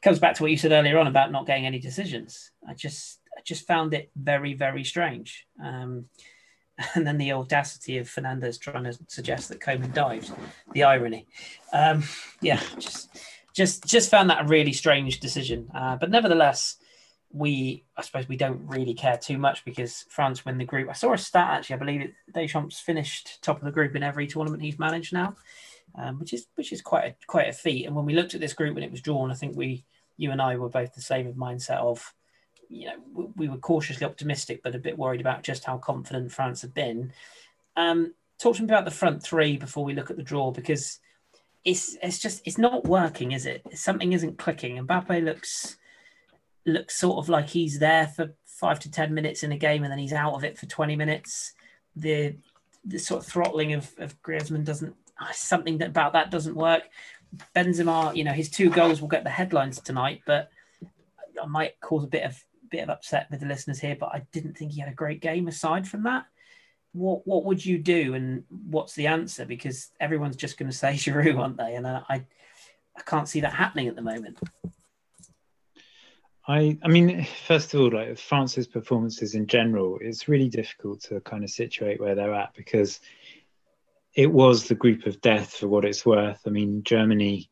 [0.03, 2.51] comes back to what you said earlier on about not getting any decisions.
[2.69, 5.47] I just I just found it very very strange.
[5.63, 6.07] Um,
[6.95, 10.33] and then the audacity of Fernandez trying to suggest that Coman dived.
[10.73, 11.27] The irony.
[11.73, 12.03] Um,
[12.41, 13.11] yeah, just
[13.55, 15.71] just just found that a really strange decision.
[15.75, 16.77] Uh, but nevertheless,
[17.33, 20.89] we I suppose we don't really care too much because France win the group.
[20.89, 21.75] I saw a stat actually.
[21.75, 25.35] I believe it, Deschamps finished top of the group in every tournament he's managed now,
[25.97, 27.87] um, which is which is quite a, quite a feat.
[27.87, 29.85] And when we looked at this group when it was drawn, I think we
[30.17, 32.15] you and I were both the same mindset of
[32.69, 36.33] you know we, we were cautiously optimistic but a bit worried about just how confident
[36.33, 37.13] France had been.
[37.77, 40.99] Um, talk to me about the front three before we look at the draw because
[41.65, 43.63] it's it's just it's not working, is it?
[43.75, 44.79] Something isn't clicking.
[44.79, 45.77] and Mbappe looks
[46.65, 49.91] looks sort of like he's there for five to ten minutes in a game and
[49.91, 51.53] then he's out of it for twenty minutes.
[51.95, 52.37] The
[52.85, 54.97] the sort of throttling of, of Griezmann doesn't
[55.33, 56.83] something that, about that doesn't work.
[57.57, 60.51] Benzema, you know, his two goals will get the headlines tonight, but
[61.43, 64.23] I might cause a bit of bit of upset with the listeners here, but I
[64.33, 66.27] didn't think he had a great game aside from that.
[66.93, 69.45] What what would you do and what's the answer?
[69.45, 71.75] Because everyone's just going to say Giroud, aren't they?
[71.75, 74.39] And I, I can't see that happening at the moment.
[76.47, 81.21] I I mean, first of all, like France's performances in general, it's really difficult to
[81.21, 83.01] kind of situate where they're at because
[84.15, 86.41] it was the group of death for what it's worth.
[86.47, 87.51] I mean, Germany.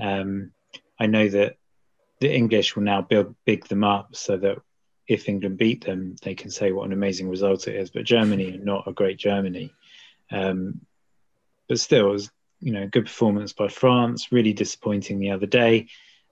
[0.00, 0.52] Um,
[0.98, 1.56] I know that
[2.20, 4.58] the English will now build big them up so that
[5.06, 7.90] if England beat them, they can say what an amazing result it is.
[7.90, 9.72] But Germany are not a great Germany.
[10.30, 10.80] Um,
[11.68, 12.30] but still, it was
[12.60, 14.32] you know good performance by France.
[14.32, 15.88] Really disappointing the other day,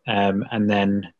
[0.06, 1.12] um, and then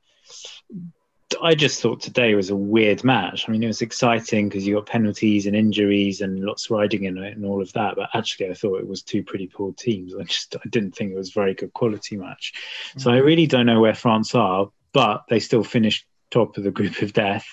[1.41, 3.49] I just thought today was a weird match.
[3.49, 7.19] I mean, it was exciting because you got penalties and injuries and lots riding in
[7.19, 7.97] it and all of that.
[7.97, 10.15] But actually, I thought it was two pretty poor teams.
[10.15, 12.53] I just I didn't think it was a very good quality match.
[12.99, 16.71] So I really don't know where France are, but they still finished top of the
[16.71, 17.47] group of death,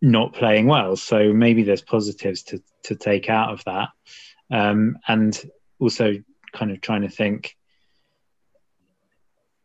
[0.00, 0.96] not playing well.
[0.96, 3.90] So maybe there's positives to to take out of that,
[4.50, 5.40] um, and
[5.78, 6.16] also
[6.52, 7.56] kind of trying to think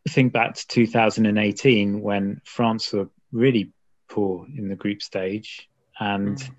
[0.07, 3.71] think back to 2018 when France were really
[4.09, 6.51] poor in the group stage and Mm.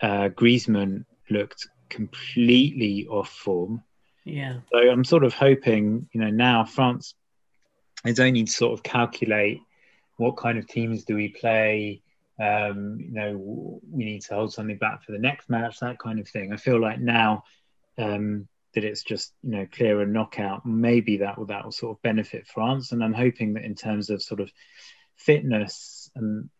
[0.00, 3.82] uh, Griezmann looked completely off form.
[4.24, 4.60] Yeah.
[4.70, 7.14] So I'm sort of hoping, you know, now France,
[8.04, 9.60] they don't need to sort of calculate
[10.16, 12.02] what kind of teams do we play.
[12.40, 16.20] Um, you know, we need to hold something back for the next match, that kind
[16.20, 16.52] of thing.
[16.52, 17.42] I feel like now
[17.96, 21.96] um, that it's just you know clear and knockout, maybe that will that will sort
[21.96, 22.92] of benefit France.
[22.92, 24.52] And I'm hoping that in terms of sort of
[25.16, 26.50] fitness and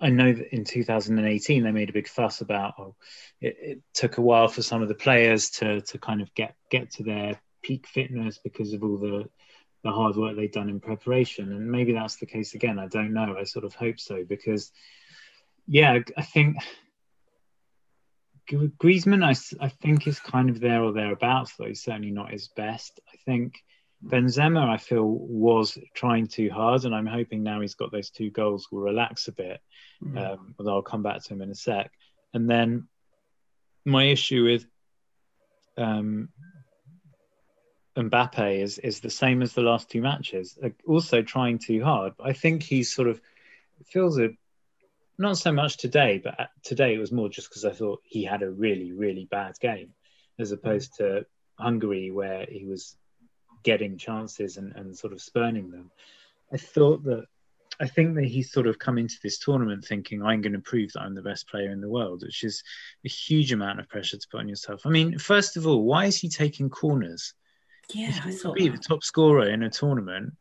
[0.00, 2.94] I know that in 2018 they made a big fuss about oh,
[3.40, 6.56] it, it took a while for some of the players to to kind of get
[6.70, 9.28] get to their peak fitness because of all the
[9.82, 11.52] the hard work they've done in preparation.
[11.52, 12.78] And maybe that's the case again.
[12.78, 13.36] I don't know.
[13.38, 14.72] I sort of hope so because
[15.66, 16.56] yeah I think
[18.50, 22.48] Griezmann I, I think is kind of there or thereabouts though he's certainly not his
[22.48, 23.00] best.
[23.12, 23.54] I think
[24.04, 28.30] Benzema, I feel, was trying too hard, and I'm hoping now he's got those two
[28.30, 29.60] goals will relax a bit.
[30.02, 30.32] Mm.
[30.32, 31.92] Um, although I'll come back to him in a sec.
[32.32, 32.88] And then
[33.84, 34.66] my issue with
[35.76, 36.30] um,
[37.96, 40.58] Mbappe is is the same as the last two matches.
[40.62, 42.14] Uh, also trying too hard.
[42.22, 43.20] I think he's sort of
[43.86, 44.30] feels a
[45.18, 48.42] not so much today, but today it was more just because I thought he had
[48.42, 49.92] a really really bad game,
[50.38, 51.26] as opposed to
[51.58, 52.96] Hungary where he was
[53.62, 55.90] getting chances and, and sort of spurning them.
[56.52, 57.26] I thought that
[57.80, 60.92] I think that he's sort of come into this tournament thinking I'm going to prove
[60.92, 62.62] that I'm the best player in the world, which is
[63.06, 64.82] a huge amount of pressure to put on yourself.
[64.84, 67.32] I mean, first of all, why is he taking corners?
[67.94, 70.34] Yeah, I thought be the top scorer in a tournament,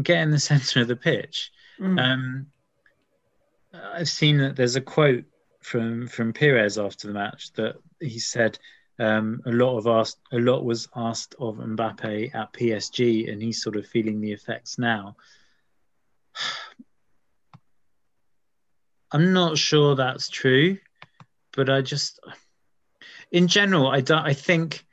[0.00, 1.50] get in the centre of the pitch.
[1.80, 2.00] Mm.
[2.00, 2.46] Um,
[3.74, 5.24] I've seen that there's a quote
[5.60, 8.58] from from Pires after the match that he said
[8.98, 13.62] um, a lot of asked a lot was asked of Mbappe at PSG, and he's
[13.62, 15.16] sort of feeling the effects now.
[19.12, 20.78] I'm not sure that's true,
[21.54, 22.18] but I just,
[23.30, 24.24] in general, I don't.
[24.24, 24.84] I think,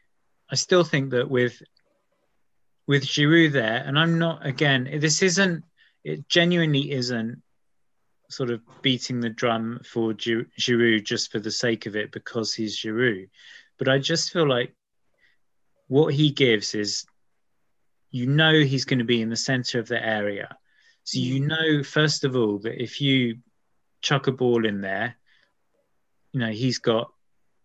[0.51, 1.61] I still think that with
[2.85, 4.89] with Giroud there, and I'm not again.
[4.99, 5.63] This isn't.
[6.03, 7.41] It genuinely isn't
[8.29, 12.53] sort of beating the drum for Gi- Giroud just for the sake of it because
[12.53, 13.29] he's Giroud.
[13.77, 14.73] But I just feel like
[15.87, 17.05] what he gives is,
[18.11, 20.55] you know, he's going to be in the center of the area.
[21.03, 23.39] So you know, first of all, that if you
[24.01, 25.15] chuck a ball in there,
[26.31, 27.11] you know, he's got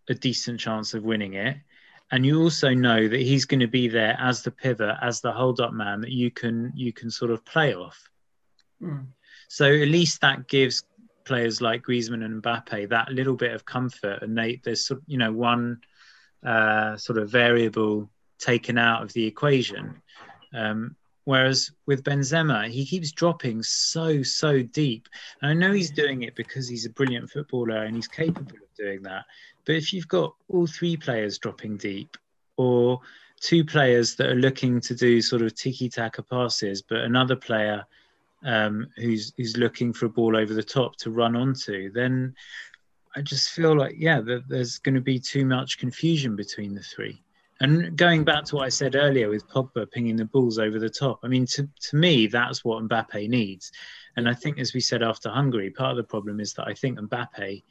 [0.09, 1.57] a decent chance of winning it.
[2.11, 5.33] And you also know that he's going to be there as the pivot, as the
[5.33, 8.09] hold-up man that you can you can sort of play off.
[8.83, 9.09] Mm.
[9.49, 10.85] So at least that gives
[11.25, 15.33] players like Griezmann and Mbappe that little bit of comfort, and they there's you know
[15.33, 15.83] one
[16.45, 20.01] uh, sort of variable taken out of the equation.
[20.55, 25.09] Um, whereas with Benzema, he keeps dropping so so deep,
[25.43, 28.75] and I know he's doing it because he's a brilliant footballer and he's capable of
[28.77, 29.25] doing that.
[29.65, 32.17] But if you've got all three players dropping deep,
[32.57, 33.01] or
[33.41, 37.87] two players that are looking to do sort of tiki taka passes, but another player
[38.45, 42.35] um, who's who's looking for a ball over the top to run onto, then
[43.17, 46.83] I just feel like yeah, that there's going to be too much confusion between the
[46.83, 47.23] three.
[47.61, 50.91] And going back to what I said earlier with Pogba pinging the balls over the
[50.91, 53.73] top, I mean, to, to me, that's what Mbappe needs.
[54.17, 56.75] And I think, as we said after Hungary, part of the problem is that I
[56.75, 57.63] think Mbappe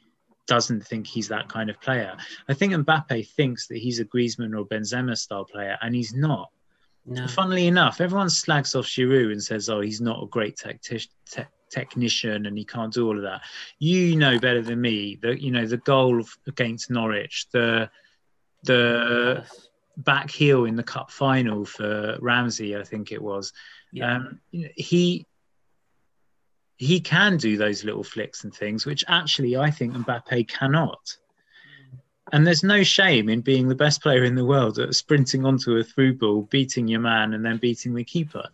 [0.46, 2.16] doesn't think he's that kind of player.
[2.48, 6.50] I think Mbappe thinks that he's a Griezmann or Benzema style player, and he's not.
[7.06, 7.26] No.
[7.26, 11.42] Funnily enough, everyone slags off Giroud and says, "Oh, he's not a great tacti- te-
[11.70, 13.42] technician and he can't do all of that."
[13.78, 17.90] You know better than me that you know the goal against Norwich, the
[18.64, 19.44] the
[19.96, 23.52] back heel in the cup final for Ramsey, I think it was.
[23.92, 24.16] Yeah.
[24.16, 25.26] Um, he
[26.76, 31.16] he can do those little flicks and things, which actually I think Mbappe cannot.
[32.32, 35.76] And there's no shame in being the best player in the world at sprinting onto
[35.76, 38.44] a through ball, beating your man, and then beating the keeper.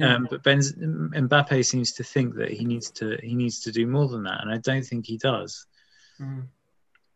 [0.00, 3.86] Um, but Benz, Mbappe seems to think that he needs to he needs to do
[3.86, 5.66] more than that, and I don't think he does.
[6.20, 6.46] Mm.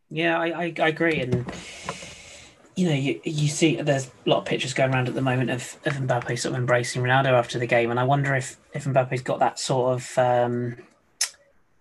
[0.08, 1.44] Yeah, I, I, I agree, and
[2.76, 5.50] you know, you, you see, there's a lot of pictures going around at the moment
[5.50, 8.85] of, of Mbappe sort of embracing Ronaldo after the game, and I wonder if if
[8.85, 10.76] Mbappe's got that sort of um,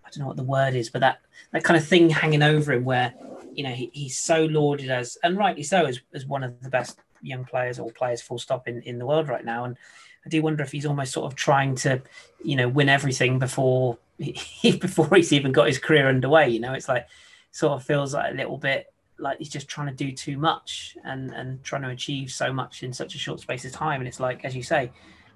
[0.04, 1.20] I don't know what the word is, but that
[1.52, 3.14] that kind of thing hanging over him where
[3.54, 6.70] you know he, he's so lauded as and rightly so as, as one of the
[6.70, 9.76] best young players or players full stop in, in the world right now and
[10.24, 12.00] I do wonder if he's almost sort of trying to
[12.42, 16.74] you know win everything before he, before he's even got his career underway you know?
[16.74, 17.06] It's like
[17.50, 20.96] sort of feels like a little bit like he's just trying to do too much
[21.04, 24.00] and and trying to achieve so much in such a short space of time.
[24.00, 24.90] And it's like as you say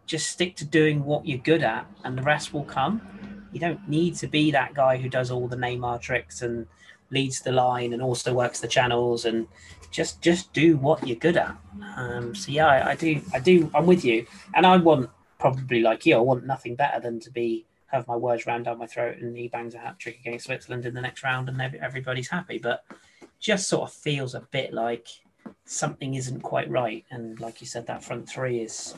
[0.07, 3.03] just stick to doing what you're good at and the rest will come.
[3.53, 6.67] You don't need to be that guy who does all the Neymar tricks and
[7.11, 9.47] leads the line and also works the channels and
[9.91, 11.57] just just do what you're good at.
[11.97, 14.27] Um, so yeah I, I do i do i'm with you.
[14.55, 18.17] And i want probably like you i want nothing better than to be have my
[18.17, 21.01] words rammed down my throat and he bangs a hat trick against switzerland in the
[21.01, 22.59] next round and everybody's happy.
[22.59, 22.85] But
[23.39, 25.07] just sort of feels a bit like
[25.67, 27.05] something isn't quite right.
[27.11, 28.95] And like you said that front three is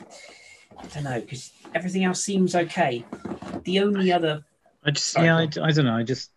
[0.77, 3.05] i don't know because everything else seems okay.
[3.63, 4.43] The only other
[4.83, 5.95] I just yeah, I, I don't know.
[5.95, 6.31] I just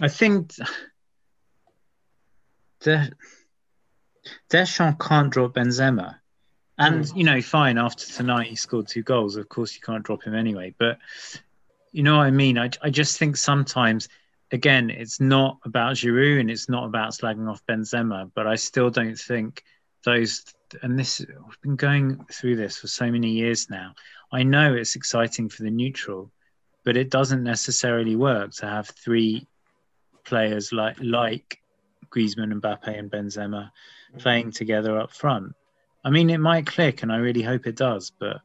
[0.00, 0.52] I think
[4.50, 6.16] Deschamps can't drop Benzema,
[6.78, 7.16] and Hmm.
[7.16, 7.78] you know, fine.
[7.78, 9.36] After tonight, he scored two goals.
[9.36, 10.74] Of course, you can't drop him anyway.
[10.78, 10.98] But
[11.92, 12.58] you know what I mean.
[12.58, 14.08] I I just think sometimes.
[14.52, 18.88] Again, it's not about Giroud and it's not about slagging off Benzema, but I still
[18.90, 19.64] don't think
[20.04, 20.44] those.
[20.82, 23.94] And this, we've been going through this for so many years now.
[24.30, 26.30] I know it's exciting for the neutral,
[26.84, 29.48] but it doesn't necessarily work to have three
[30.24, 31.58] players like like
[32.10, 33.70] Griezmann, and Mbappe, and Benzema
[34.14, 34.18] mm.
[34.18, 35.54] playing together up front.
[36.04, 38.40] I mean, it might click, and I really hope it does, but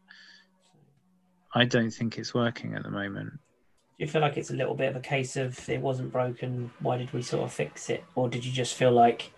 [1.53, 3.31] I don't think it's working at the moment.
[3.31, 6.71] Do you feel like it's a little bit of a case of it wasn't broken?
[6.79, 9.31] Why did we sort of fix it, or did you just feel like?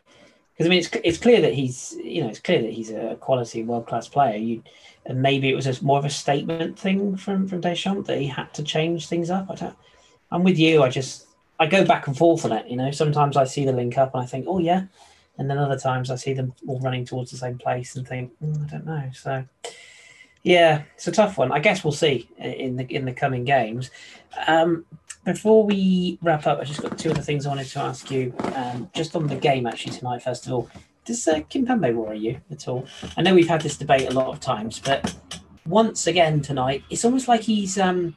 [0.53, 3.17] Because I mean, it's it's clear that he's you know it's clear that he's a
[3.19, 4.37] quality world class player.
[4.37, 4.61] You
[5.07, 8.27] and maybe it was a, more of a statement thing from from Deschamps that he
[8.27, 9.49] had to change things up.
[9.49, 9.75] I don't.
[10.29, 10.83] I'm with you.
[10.83, 11.25] I just
[11.61, 12.67] I go back and forth on it.
[12.67, 14.85] You know, sometimes I see the link up and I think, oh yeah,
[15.37, 18.31] and then other times I see them all running towards the same place and think,
[18.43, 19.09] mm, I don't know.
[19.13, 19.45] So,
[20.41, 21.51] yeah, it's a tough one.
[21.51, 23.91] I guess we'll see in the in the coming games.
[24.47, 24.85] Um,
[25.23, 28.33] before we wrap up, I just got two other things I wanted to ask you.
[28.55, 30.67] Um, just on the game actually tonight, first of all,
[31.05, 32.87] does uh, Kimpembe worry you at all?
[33.17, 35.15] I know we've had this debate a lot of times, but
[35.67, 38.15] once again tonight, it's almost like he's, um,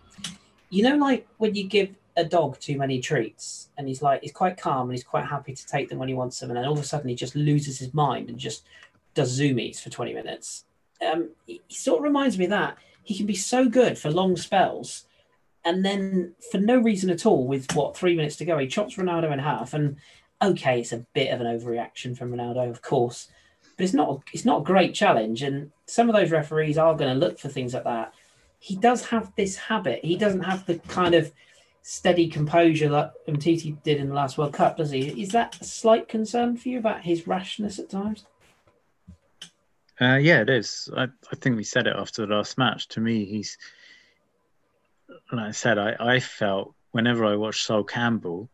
[0.70, 4.32] you know, like when you give a dog too many treats and he's like, he's
[4.32, 6.50] quite calm and he's quite happy to take them when he wants them.
[6.50, 8.64] And then all of a sudden he just loses his mind and just
[9.14, 10.64] does zoomies for 20 minutes.
[11.04, 12.78] Um, he, he sort of reminds me of that.
[13.02, 15.04] He can be so good for long spells.
[15.64, 18.96] And then for no reason at all, with what, three minutes to go, he chops
[18.96, 19.74] Ronaldo in half.
[19.74, 19.96] And
[20.42, 23.28] okay, it's a bit of an overreaction from Ronaldo, of course,
[23.76, 25.42] but it's not it's not a great challenge.
[25.42, 28.12] And some of those referees are going to look for things like that.
[28.58, 30.04] He does have this habit.
[30.04, 31.32] He doesn't have the kind of
[31.86, 35.22] steady composure that Umtiti did in the last World Cup, does he?
[35.22, 38.24] Is that a slight concern for you about his rashness at times?
[40.00, 40.88] Uh, yeah, it is.
[40.96, 42.88] I, I think we said it after the last match.
[42.88, 43.58] To me, he's
[45.30, 48.48] like I said, I, I felt whenever I watched Sol Campbell,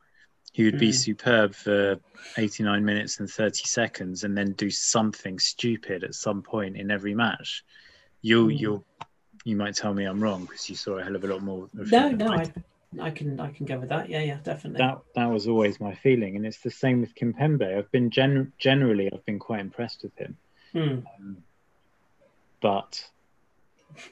[0.53, 0.95] he would be mm.
[0.95, 2.01] superb for
[2.37, 7.15] 89 minutes and 30 seconds and then do something stupid at some point in every
[7.15, 7.65] match.
[8.23, 8.59] You'll, mm.
[8.59, 8.85] you'll,
[9.45, 11.69] you might tell me I'm wrong because you saw a hell of a lot more.
[11.73, 12.53] no, no, I,
[12.99, 14.09] I, can, I can go with that.
[14.09, 14.79] Yeah, yeah, definitely.
[14.79, 17.79] That, that was always my feeling, and it's the same with Kimpembe.
[17.79, 20.37] I've been gen- generally, I've been quite impressed with him,
[20.75, 21.05] mm.
[21.19, 21.37] um,
[22.61, 23.05] but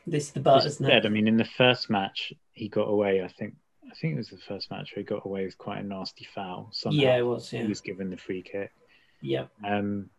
[0.06, 1.06] this is the but, isn't it?
[1.06, 3.22] I mean, in the first match, he got away.
[3.22, 3.54] I think
[3.90, 6.26] I think it was the first match where he got away with quite a nasty
[6.34, 6.68] foul.
[6.72, 7.52] Somehow yeah, it was.
[7.52, 7.62] Yeah.
[7.62, 8.72] He was given the free kick.
[9.20, 9.46] Yeah.
[9.64, 10.10] Um,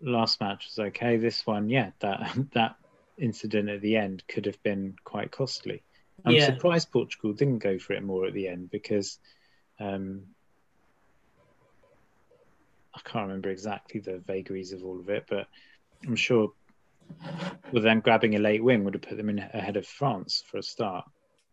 [0.00, 1.16] last match was okay.
[1.16, 2.76] This one, yeah, that that
[3.18, 5.82] incident at the end could have been quite costly.
[6.24, 6.46] I'm yeah.
[6.46, 9.18] surprised Portugal didn't go for it more at the end because
[9.78, 10.22] um,
[12.94, 15.46] I can't remember exactly the vagaries of all of it, but
[16.06, 16.52] I'm sure
[17.72, 20.58] well, then grabbing a late win would have put them in ahead of France for
[20.58, 21.04] a start.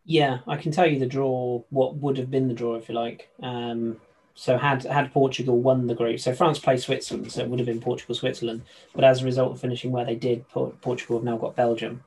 [0.05, 1.63] Yeah, I can tell you the draw.
[1.69, 3.29] What would have been the draw, if you like.
[3.41, 3.99] Um,
[4.35, 7.65] so had had Portugal won the group, so France played Switzerland, so it would have
[7.65, 8.63] been Portugal Switzerland.
[8.93, 12.03] But as a result of finishing where they did, Portugal have now got Belgium,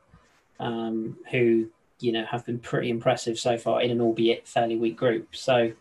[0.60, 4.96] um, who you know have been pretty impressive so far in an albeit fairly weak
[4.96, 5.34] group.
[5.34, 5.72] So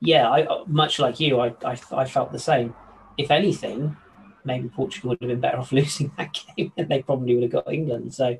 [0.00, 2.74] yeah, I much like you, I I, I felt the same.
[3.18, 3.96] If anything,
[4.44, 7.52] maybe Portugal would have been better off losing that game, and they probably would have
[7.52, 8.14] got England.
[8.14, 8.38] So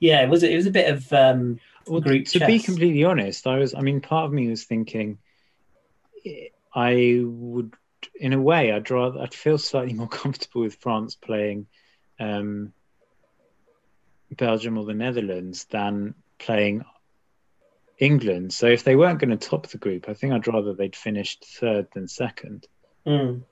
[0.00, 2.46] yeah, it was it was a bit of um, well, to chess.
[2.46, 3.74] be completely honest, I was.
[3.74, 5.18] I mean, part of me was thinking,
[6.74, 7.74] I would,
[8.14, 9.20] in a way, I'd rather.
[9.20, 11.66] I'd feel slightly more comfortable with France playing
[12.20, 12.72] um,
[14.36, 16.84] Belgium or the Netherlands than playing
[17.98, 18.52] England.
[18.52, 21.44] So if they weren't going to top the group, I think I'd rather they'd finished
[21.44, 22.66] third than second.
[23.06, 23.42] Mm.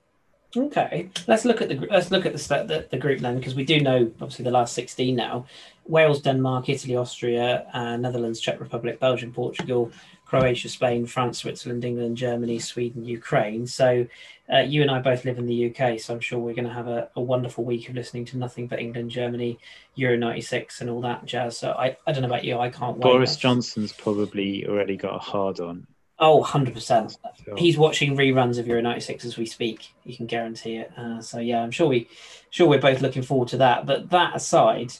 [0.56, 3.64] Okay, let's look at the let's look at the the, the group then, because we
[3.64, 5.44] do know obviously the last sixteen now.
[5.84, 9.90] Wales, Denmark, Italy, Austria, uh, Netherlands, Czech Republic, Belgium, Portugal,
[10.26, 13.66] Croatia, Spain, France, Switzerland, England, Germany, Sweden, Ukraine.
[13.66, 14.06] So
[14.52, 16.74] uh, you and I both live in the UK, so I'm sure we're going to
[16.74, 19.58] have a, a, wonderful week of listening to nothing but England, Germany,
[19.94, 21.56] Euro 96 and all that jazz.
[21.56, 23.02] So I, I don't know about you, I can't wait.
[23.02, 25.86] Boris Johnson's probably already got a hard on.
[26.18, 27.16] Oh, 100%.
[27.56, 29.92] He's watching reruns of Euro 96 as we speak.
[30.04, 30.90] You can guarantee it.
[30.96, 32.08] Uh, so yeah, I'm sure we
[32.50, 33.84] sure we're both looking forward to that.
[33.86, 34.92] But that aside,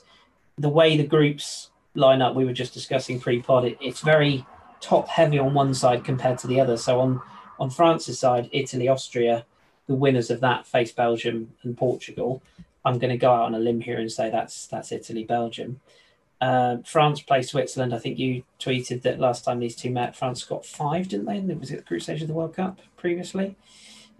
[0.59, 4.45] the way the groups line up, we were just discussing pre-pod, it, it's very
[4.81, 6.77] top heavy on one side compared to the other.
[6.77, 7.21] So on
[7.59, 9.45] on France's side, Italy, Austria,
[9.87, 12.43] the winners of that face Belgium and Portugal.
[12.85, 15.81] I'm going to go out on a limb here and say that's that's Italy, Belgium.
[16.41, 17.95] Uh, France play Switzerland.
[17.95, 21.39] I think you tweeted that last time these two met, France got five, didn't they?
[21.39, 23.57] And was it the group stage of the World Cup previously?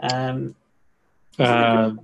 [0.01, 0.57] Um,
[1.39, 2.01] um,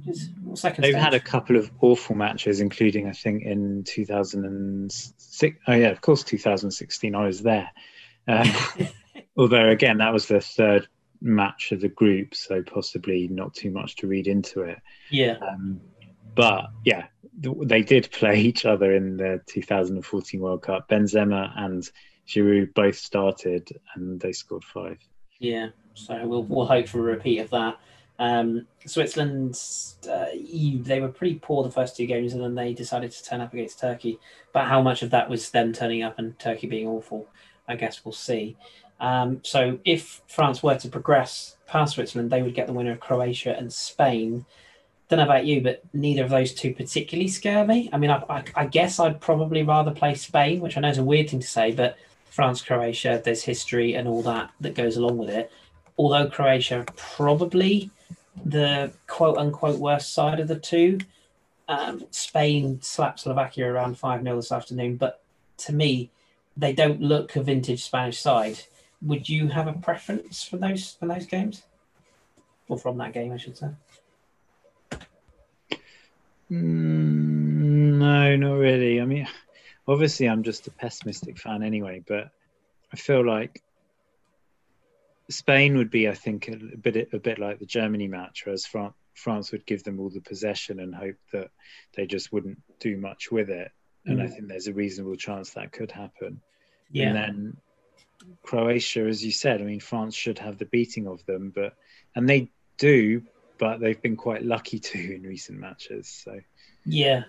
[0.54, 1.02] second they've stage?
[1.02, 5.56] had a couple of awful matches, including I think in 2006.
[5.66, 7.14] Oh yeah, of course, 2016.
[7.14, 7.70] I was there.
[8.28, 8.50] Uh,
[9.36, 10.88] although again, that was the third
[11.20, 14.78] match of the group, so possibly not too much to read into it.
[15.10, 15.36] Yeah.
[15.36, 15.80] Um,
[16.34, 17.06] but yeah,
[17.38, 20.88] they did play each other in the 2014 World Cup.
[20.88, 21.88] Benzema and
[22.26, 24.98] Giroud both started, and they scored five.
[25.38, 27.78] Yeah, so we'll we'll hope for a repeat of that.
[28.18, 29.58] Um, Switzerland,
[30.08, 33.40] uh, they were pretty poor the first two games, and then they decided to turn
[33.40, 34.20] up against Turkey.
[34.52, 37.28] But how much of that was them turning up and Turkey being awful,
[37.68, 38.56] I guess we'll see.
[39.00, 43.00] Um, so if France were to progress past Switzerland, they would get the winner of
[43.00, 44.44] Croatia and Spain.
[45.08, 47.90] Don't know about you, but neither of those two particularly scare me.
[47.92, 50.98] I mean, I, I, I guess I'd probably rather play Spain, which I know is
[50.98, 51.96] a weird thing to say, but
[52.30, 55.50] France, Croatia, there's history and all that that goes along with it.
[55.98, 57.90] Although Croatia probably
[58.44, 60.98] the quote unquote worst side of the two.
[61.68, 65.22] Um, Spain slapped Slovakia around 5 0 this afternoon, but
[65.58, 66.10] to me,
[66.56, 68.60] they don't look a vintage Spanish side.
[69.02, 71.62] Would you have a preference for those for those games?
[72.68, 73.68] Or from that game, I should say.
[76.50, 79.00] Mm, no, not really.
[79.00, 79.26] I mean,
[79.88, 82.30] obviously, I'm just a pessimistic fan anyway, but
[82.92, 83.62] I feel like
[85.30, 88.94] Spain would be, I think, a bit a bit like the Germany match, whereas France
[89.14, 91.50] France would give them all the possession and hope that
[91.94, 93.70] they just wouldn't do much with it.
[94.06, 94.24] And mm.
[94.24, 96.40] I think there's a reasonable chance that could happen.
[96.90, 97.08] Yeah.
[97.08, 97.56] And then
[98.42, 101.74] Croatia, as you said, I mean, France should have the beating of them, but
[102.14, 102.48] and they
[102.78, 103.22] do,
[103.58, 106.08] but they've been quite lucky too in recent matches.
[106.08, 106.38] So
[106.84, 107.24] yeah,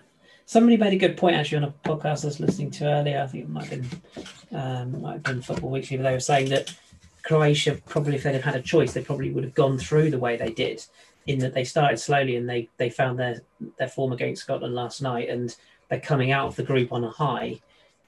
[0.46, 3.22] somebody made a good point actually on a podcast I was listening to earlier.
[3.22, 6.20] I think it might have been um, might have been Football Weekly, but they were
[6.20, 6.74] saying that
[7.22, 10.18] Croatia probably, if they'd have had a choice, they probably would have gone through the
[10.18, 10.84] way they did.
[11.26, 13.40] In that they started slowly and they they found their
[13.78, 15.56] their form against Scotland last night, and
[15.88, 17.60] they're coming out of the group on a high,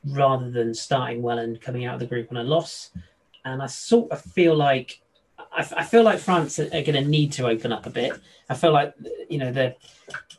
[0.04, 2.90] rather than starting well and coming out of the group on a loss.
[3.44, 5.00] And I sort of feel like
[5.52, 8.12] I, I feel like France are, are going to need to open up a bit.
[8.48, 8.94] I feel like
[9.28, 9.76] you know they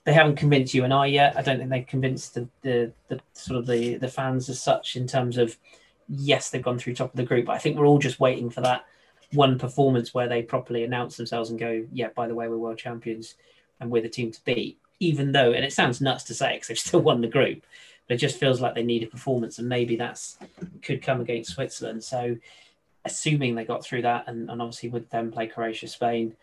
[0.04, 1.38] they haven't convinced you and I yet.
[1.38, 4.96] I don't think they've convinced the, the the sort of the the fans as such
[4.96, 5.58] in terms of
[6.10, 7.46] yes, they've gone through top of the group.
[7.46, 8.86] But I think we're all just waiting for that
[9.34, 12.78] one performance where they properly announce themselves and go, yeah, by the way, we're world
[12.78, 13.36] champions
[13.80, 14.80] and we're the team to beat.
[15.00, 17.64] Even though, and it sounds nuts to say because they've still won the group,
[18.08, 20.38] but it just feels like they need a performance, and maybe that's
[20.82, 22.04] could come against Switzerland.
[22.04, 22.38] So,
[23.06, 26.36] assuming they got through that, and, and obviously would then play Croatia, Spain,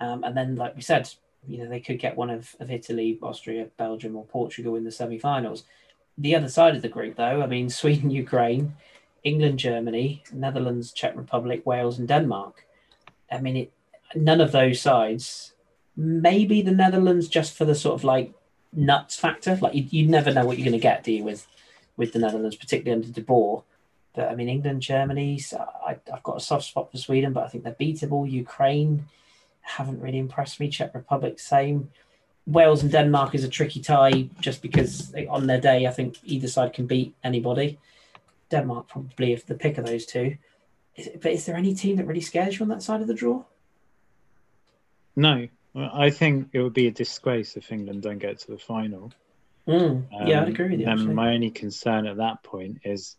[0.00, 1.10] um, and then like we said,
[1.46, 4.92] you know they could get one of, of Italy, Austria, Belgium, or Portugal in the
[4.92, 5.64] semi-finals.
[6.16, 8.74] The other side of the group, though, I mean, Sweden, Ukraine,
[9.24, 12.66] England, Germany, Netherlands, Czech Republic, Wales, and Denmark.
[13.30, 13.72] I mean, it,
[14.14, 15.52] none of those sides.
[16.00, 18.32] Maybe the Netherlands just for the sort of like
[18.72, 19.58] nuts factor.
[19.60, 21.46] Like you, you never know what you're going to get, do you, with
[21.96, 23.64] with the Netherlands, particularly under De Boer.
[24.14, 25.38] But I mean, England, Germany.
[25.38, 28.30] So I, I've got a soft spot for Sweden, but I think they're beatable.
[28.30, 29.06] Ukraine
[29.62, 30.68] haven't really impressed me.
[30.68, 31.90] Czech Republic, same.
[32.46, 36.48] Wales and Denmark is a tricky tie just because on their day, I think either
[36.48, 37.78] side can beat anybody.
[38.50, 40.36] Denmark probably if the pick of those two.
[40.96, 43.14] Is but is there any team that really scares you on that side of the
[43.14, 43.44] draw?
[45.14, 49.12] No, I think it would be a disgrace if England don't get to the final.
[49.66, 50.88] Mm, yeah, um, I'd agree with you.
[50.88, 53.16] And my only concern at that point is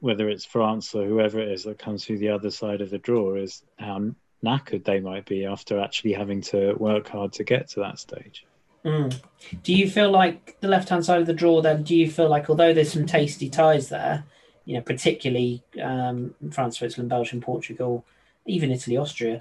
[0.00, 2.98] whether it's France or whoever it is that comes through the other side of the
[2.98, 4.10] draw is how
[4.44, 8.46] knackered they might be after actually having to work hard to get to that stage.
[8.84, 9.20] Mm.
[9.62, 11.60] Do you feel like the left hand side of the draw?
[11.60, 14.24] Then, do you feel like although there's some tasty ties there,
[14.64, 18.04] you know, particularly um, France, Switzerland, Belgium, Portugal,
[18.46, 19.40] even Italy, Austria,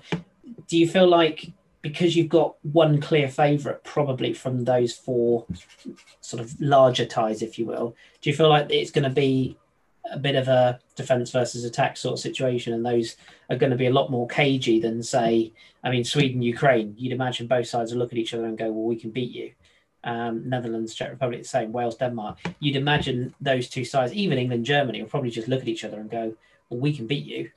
[0.67, 1.51] do you feel like
[1.81, 5.45] because you've got one clear favourite probably from those four
[6.21, 9.57] sort of larger ties, if you will, do you feel like it's going to be
[10.11, 13.17] a bit of a defense versus attack sort of situation, and those
[13.49, 15.51] are going to be a lot more cagey than, say,
[15.83, 16.95] I mean, Sweden, Ukraine.
[16.97, 19.31] You'd imagine both sides will look at each other and go, "Well, we can beat
[19.31, 19.51] you."
[20.03, 21.71] Um, Netherlands, Czech Republic, the same.
[21.71, 22.39] Wales, Denmark.
[22.59, 25.99] You'd imagine those two sides, even England, Germany, will probably just look at each other
[25.99, 26.35] and go,
[26.69, 27.51] "Well, we can beat you.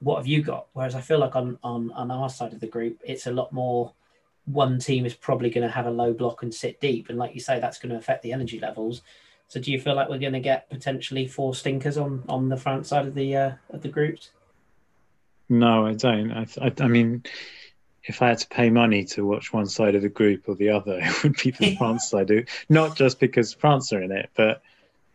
[0.00, 2.66] What have you got?" Whereas I feel like on on on our side of the
[2.66, 3.92] group, it's a lot more.
[4.46, 7.34] One team is probably going to have a low block and sit deep, and like
[7.34, 9.02] you say, that's going to affect the energy levels.
[9.48, 12.56] So do you feel like we're going to get potentially four stinkers on on the
[12.56, 14.30] front side of the uh, of the groups?
[15.48, 16.30] No, I don't.
[16.30, 17.24] I, I, I, mean,
[18.04, 20.70] if I had to pay money to watch one side of the group or the
[20.70, 22.48] other, it would be the France side.
[22.68, 24.62] Not just because France are in it, but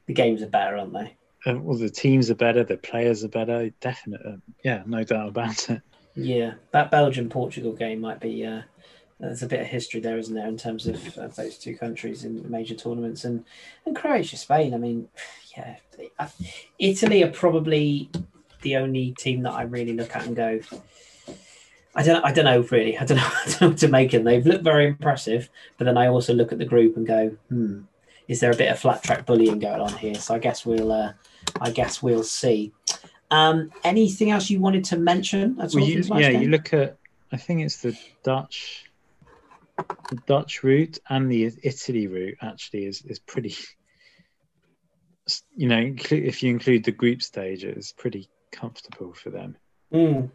[0.07, 1.15] the games are better, aren't they?
[1.46, 3.70] Uh, well, the teams are better, the players are better.
[3.82, 5.82] Definitely, yeah, no doubt about it.
[6.16, 8.62] Yeah, that Belgium Portugal game might be uh,
[9.20, 12.24] there's a bit of history there, isn't there, in terms of, of those two countries
[12.24, 13.46] in major tournaments and
[13.86, 14.74] and Croatia, Spain.
[14.74, 15.08] I mean,
[15.56, 15.78] yeah,
[16.80, 18.10] Italy are probably
[18.62, 20.60] the only team that I really look at and go.
[21.96, 22.24] I don't.
[22.26, 22.98] I don't know really.
[22.98, 24.24] I don't know, I don't know what to make them.
[24.24, 27.82] They've looked very impressive, but then I also look at the group and go, hmm,
[28.28, 30.16] is there a bit of flat track bullying going on here?
[30.16, 30.91] So I guess we'll.
[30.91, 31.14] Uh,
[31.62, 32.74] I guess we'll see.
[33.32, 35.56] Um, anything else you wanted to mention?
[35.56, 36.41] Well, you, yeah, game?
[36.41, 36.98] you look at.
[37.32, 38.86] I think it's the Dutch
[40.10, 43.56] the Dutch route and the Italy route actually is is pretty.
[45.56, 49.56] You know, if you include the group stage, it's pretty comfortable for them.
[49.94, 50.30] Mm.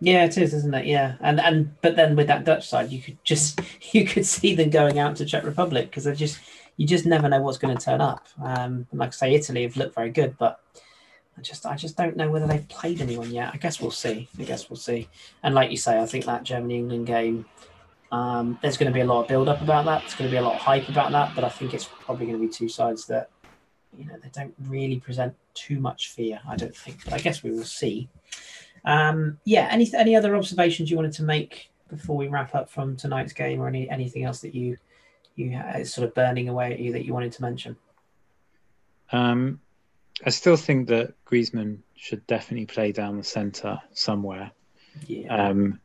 [0.00, 0.86] Yeah, it is, isn't it?
[0.86, 3.60] Yeah, and and but then with that Dutch side, you could just
[3.92, 6.40] you could see them going out to Czech Republic because they're just
[6.80, 8.22] you just never know what's going to turn up.
[8.42, 10.54] Um, like I say, Italy have looked very good, but
[11.36, 13.50] I just I just don't know whether they've played anyone yet.
[13.54, 14.28] I guess we'll see.
[14.38, 15.02] I guess we'll see.
[15.42, 17.44] And like you say, I think that Germany England game
[18.12, 20.00] Um, there's going to be a lot of build up about that.
[20.00, 21.34] There's going to be a lot of hype about that.
[21.34, 23.30] But I think it's probably going to be two sides that,
[23.96, 26.40] you know, they don't really present too much fear.
[26.48, 28.08] I don't think, but I guess we will see.
[28.84, 29.68] Um, yeah.
[29.70, 33.60] Any any other observations you wanted to make before we wrap up from tonight's game,
[33.60, 34.76] or any anything else that you
[35.40, 37.76] you is sort of burning away at you that you wanted to mention?
[39.12, 39.60] Um,
[40.24, 44.50] I still think that Griezmann should definitely play down the centre somewhere.
[45.06, 45.34] Yeah.
[45.34, 45.80] Um,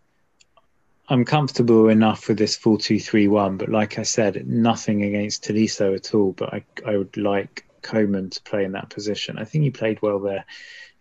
[1.07, 5.43] I'm comfortable enough with this 4 2 3 1, but like I said, nothing against
[5.43, 6.31] Tolisso at all.
[6.31, 9.37] But I, I would like Coman to play in that position.
[9.37, 10.45] I think he played well there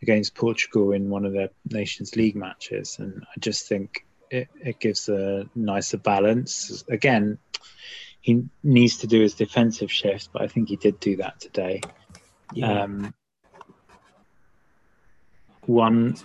[0.03, 4.79] against Portugal in one of their Nations League matches, and I just think it, it
[4.79, 6.85] gives a nicer balance.
[6.91, 7.39] Again,
[8.25, 11.83] he needs to do his defensive shift, but I think he did do that today.
[12.55, 12.85] yeah.
[12.85, 13.13] Um,
[15.67, 16.17] one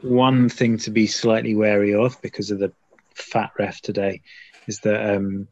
[0.00, 2.72] one thing to be slightly wary of because of the
[3.14, 4.22] fat ref today
[4.66, 5.48] is that um,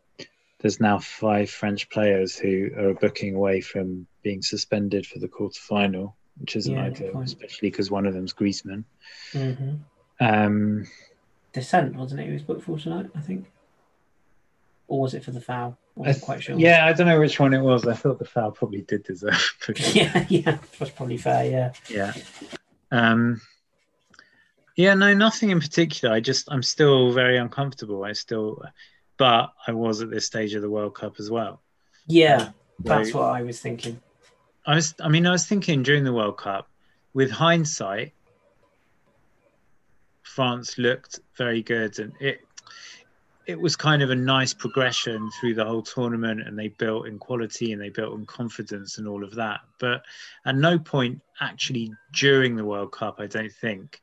[0.60, 5.60] there's now five French players who are booking away from being suspended for the quarter
[5.60, 8.84] final, which isn't Yeah, ideal, especially because one of them's Griezmann.
[9.34, 9.74] hmm
[10.20, 10.86] Um,
[11.52, 12.28] Dissent, wasn't it?
[12.28, 13.46] He was booked for tonight, I think.
[14.88, 15.76] Or was it for the foul?
[15.96, 16.58] I wasn't quite sure.
[16.58, 17.86] yeah, I don't know which one it was.
[17.86, 19.56] I thought the foul probably did deserve.
[19.94, 20.58] yeah, yeah.
[20.78, 21.44] That's probably fair.
[21.50, 21.72] Yeah.
[21.90, 22.12] yeah
[22.92, 23.40] um
[24.76, 28.62] yeah no nothing in particular i just i'm still very uncomfortable i still
[29.16, 31.60] but i was at this stage of the world cup as well
[32.06, 34.00] Yeah, that's So what I was thinking.
[34.66, 36.68] i was i mean i was thinking during the world cup
[37.12, 38.12] with hindsight
[40.22, 42.45] france looked very good and it
[43.46, 47.18] it was kind of a nice progression through the whole tournament and they built in
[47.18, 49.60] quality and they built in confidence and all of that.
[49.78, 50.04] But
[50.44, 54.00] at no point actually during the world cup i don't think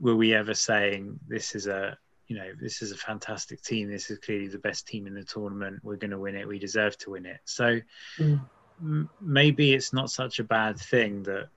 [0.00, 3.90] were we ever saying this is a you know this is a fantastic team.
[3.90, 5.80] This is clearly the best team in the tournament.
[5.82, 6.48] We're going to win it.
[6.48, 7.40] We deserve to win it.
[7.44, 7.80] So
[8.18, 8.40] Mm.
[8.80, 11.48] m- maybe it's not such a bad thing that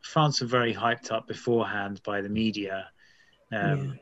[0.00, 2.90] france were very hyped up beforehand by the media
[3.52, 3.98] um,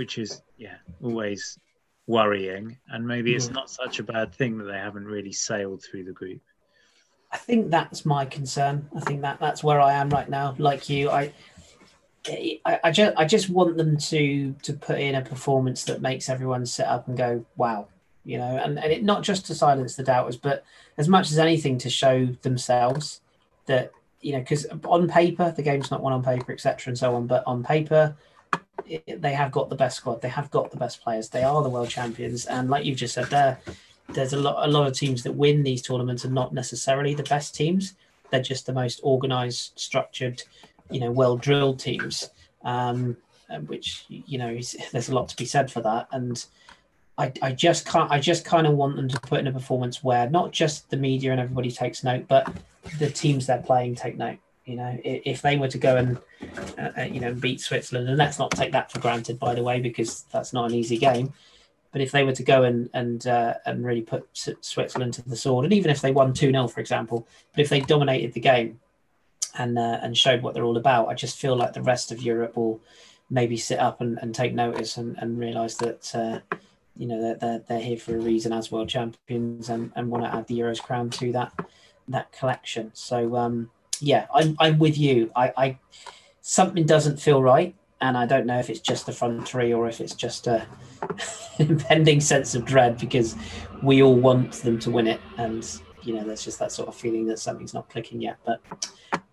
[0.00, 1.58] which is yeah always
[2.06, 3.54] worrying and maybe it's hmm.
[3.54, 6.40] not such a bad thing that they haven't really sailed through the group
[7.32, 8.88] I think that's my concern.
[8.96, 10.56] I think that that's where I am right now.
[10.58, 11.32] Like you, I,
[12.26, 16.28] I, I just, I just want them to to put in a performance that makes
[16.28, 17.86] everyone sit up and go, "Wow,"
[18.24, 20.64] you know, and and it not just to silence the doubters, but
[20.98, 23.20] as much as anything to show themselves
[23.66, 27.14] that you know, because on paper the game's not one on paper, etc., and so
[27.14, 27.28] on.
[27.28, 28.16] But on paper,
[29.08, 30.22] they have got the best squad.
[30.22, 31.28] They have got the best players.
[31.28, 33.58] They are the world champions, and like you've just said there,
[34.10, 37.22] there's a lot a lot of teams that win these tournaments are not necessarily the
[37.24, 37.94] best teams.
[38.30, 40.42] They're just the most organized, structured,
[40.90, 42.30] you know, well drilled teams.
[42.62, 43.16] Um,
[43.66, 46.08] which you know, is, there's a lot to be said for that.
[46.12, 46.44] And
[47.18, 48.10] I, I just can't.
[48.10, 50.96] I just kind of want them to put in a performance where not just the
[50.96, 52.50] media and everybody takes note, but
[52.98, 54.38] the teams they're playing take note.
[54.70, 56.16] You know, if they were to go and
[56.78, 59.64] uh, uh, you know beat Switzerland, and let's not take that for granted, by the
[59.64, 61.32] way, because that's not an easy game.
[61.90, 65.34] But if they were to go and and uh, and really put Switzerland to the
[65.34, 68.38] sword, and even if they won two 0 for example, but if they dominated the
[68.38, 68.78] game
[69.58, 72.22] and uh, and showed what they're all about, I just feel like the rest of
[72.22, 72.80] Europe will
[73.28, 76.56] maybe sit up and, and take notice and, and realize that uh,
[76.96, 80.22] you know they're, they're they're here for a reason as world champions and, and want
[80.22, 81.52] to add the Euros crown to that
[82.06, 82.92] that collection.
[82.94, 83.70] So um,
[84.02, 85.30] yeah, I'm I'm with you.
[85.36, 85.78] I, I
[86.40, 89.88] something doesn't feel right, and I don't know if it's just the front three or
[89.88, 90.66] if it's just a
[91.58, 93.36] impending sense of dread because
[93.82, 96.94] we all want them to win it, and you know there's just that sort of
[96.94, 98.38] feeling that something's not clicking yet.
[98.44, 98.60] But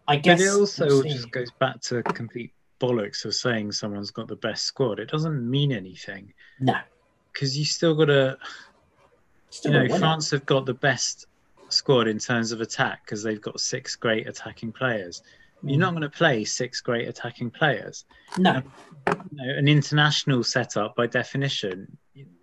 [0.07, 4.11] I guess but it also we'll just goes back to complete bollocks of saying someone's
[4.11, 6.75] got the best squad it doesn't mean anything no,
[7.33, 8.37] because you still got to
[9.49, 9.99] still you know win it.
[9.99, 11.25] france have got the best
[11.73, 15.21] squad in terms of attack because they've got six great attacking players
[15.63, 15.99] you're not mm.
[15.99, 18.05] going to play six great attacking players
[18.37, 18.61] No,
[19.07, 21.97] you know, an international setup by definition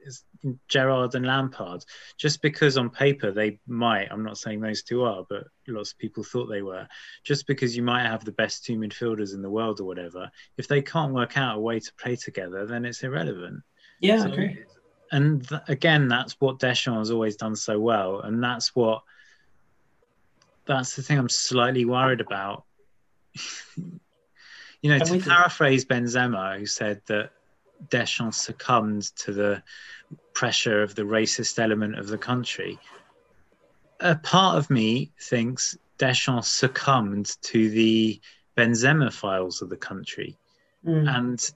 [0.05, 0.25] is
[0.69, 1.85] Gerrard and Lampard.
[2.19, 5.99] Just because on paper they might, I'm not saying those two are, but lots of
[5.99, 6.87] people thought they were.
[7.25, 10.69] Just because you might have the best two midfielders in the world or whatever, if
[10.69, 13.63] they can't work out a way to play together, then it's irrelevant.
[14.01, 14.65] yeah, So- I agree.
[15.13, 19.03] And th- again, that's what Deschamps has always done so well, and that's what
[20.67, 22.65] that's the thing I'm slightly worried about.
[23.77, 27.31] you know, to paraphrase Benzema, who said that
[27.91, 29.63] Deschamps succumbed to the
[30.33, 32.79] pressure of the racist element of the country.
[34.01, 38.21] A part of me thinks Deschamps succumbed to the
[38.57, 40.39] Benzema files of the country
[40.87, 41.17] Mm.
[41.17, 41.51] and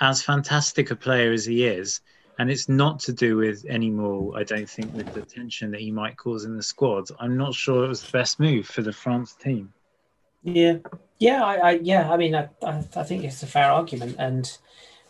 [0.00, 2.00] as fantastic a player as he is,
[2.38, 5.80] and it's not to do with any more, I don't think, with the tension that
[5.80, 7.08] he might cause in the squad.
[7.20, 9.72] I'm not sure it was the best move for the France team.
[10.42, 10.78] Yeah,
[11.18, 14.50] yeah, I, I yeah, I mean, I, I, I, think it's a fair argument, and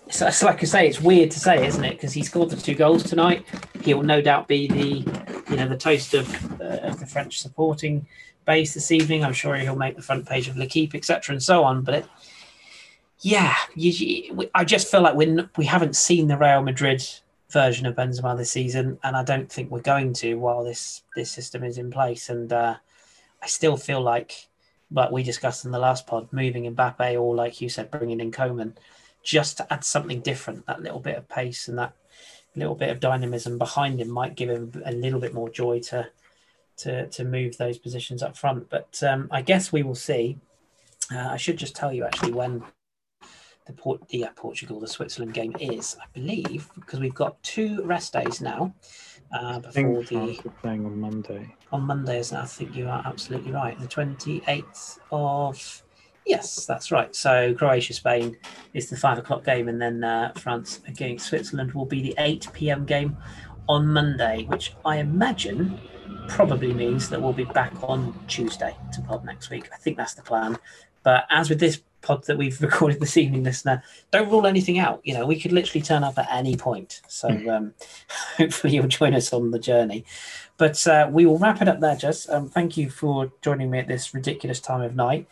[0.07, 1.93] it's, it's like I say, it's weird to say, isn't it?
[1.93, 3.45] Because he scored the two goals tonight.
[3.83, 7.41] He will no doubt be the, you know, the toast of, uh, of the French
[7.41, 8.07] supporting
[8.45, 9.25] base this evening.
[9.25, 11.83] I'm sure he'll make the front page of L'Equipe, etc., and so on.
[11.83, 12.07] But it,
[13.25, 17.03] yeah, you, I just feel like we we haven't seen the Real Madrid
[17.51, 21.31] version of Benzema this season, and I don't think we're going to while this this
[21.31, 22.29] system is in place.
[22.29, 22.77] And uh,
[23.43, 24.49] I still feel like,
[24.91, 28.31] like we discussed in the last pod, moving Mbappe or like you said, bringing in
[28.31, 28.77] Coman,
[29.23, 31.95] just to add something different, that little bit of pace and that
[32.55, 36.07] little bit of dynamism behind him might give him a little bit more joy to
[36.77, 38.69] to to move those positions up front.
[38.69, 40.37] But um, I guess we will see.
[41.11, 42.63] Uh, I should just tell you actually when
[43.67, 45.97] the Port the uh, Portugal the Switzerland game is.
[46.01, 48.75] I believe because we've got two rest days now.
[49.33, 51.55] Uh, before the playing on Monday.
[51.73, 53.79] On Mondays, I think you are absolutely right.
[53.81, 55.83] The twenty eighth of
[56.27, 57.15] yes, that's right.
[57.17, 58.37] So Croatia Spain
[58.75, 62.47] is the five o'clock game, and then uh, France against Switzerland will be the eight
[62.53, 62.85] p.m.
[62.85, 63.17] game
[63.69, 65.81] on Monday, which I imagine
[66.29, 69.69] probably means that we'll be back on Tuesday to pod next week.
[69.73, 70.59] I think that's the plan.
[71.03, 75.01] But as with this pod that we've recorded this evening, listener, don't rule anything out.
[75.05, 77.01] You know, we could literally turn up at any point.
[77.09, 77.49] So hmm.
[77.49, 77.75] um,
[78.37, 80.05] hopefully you'll join us on the journey.
[80.57, 82.29] But uh, we will wrap it up there, Jess.
[82.29, 85.27] Um, thank you for joining me at this ridiculous time of night.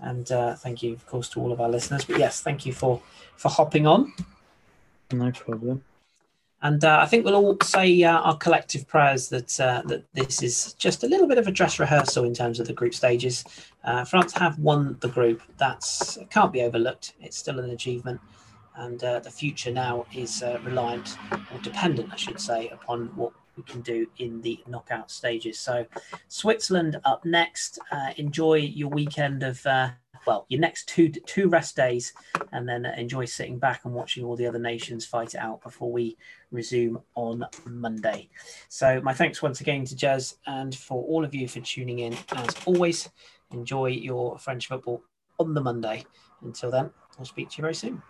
[0.00, 2.04] And uh, thank you, of course, to all of our listeners.
[2.04, 3.02] But yes, thank you for
[3.36, 4.12] for hopping on.
[5.12, 5.82] No problem.
[6.62, 10.42] And uh, I think we'll all say uh, our collective prayers that uh, that this
[10.42, 13.44] is just a little bit of a dress rehearsal in terms of the group stages.
[13.84, 15.40] Uh, France have won the group.
[15.56, 17.14] That's can't be overlooked.
[17.20, 18.20] It's still an achievement,
[18.76, 23.32] and uh, the future now is uh, reliant or dependent, I should say, upon what
[23.56, 25.60] we can do in the knockout stages.
[25.60, 25.86] So,
[26.26, 27.78] Switzerland up next.
[28.16, 29.64] enjoy your weekend of
[30.26, 32.12] well, your next two two rest days,
[32.52, 35.90] and then enjoy sitting back and watching all the other nations fight it out before
[35.90, 36.16] we
[36.50, 38.28] resume on Monday.
[38.68, 42.16] So, my thanks once again to Jazz and for all of you for tuning in.
[42.32, 43.08] As always,
[43.52, 45.02] enjoy your French football
[45.38, 46.04] on the Monday.
[46.42, 48.02] Until then, I'll speak to you very soon.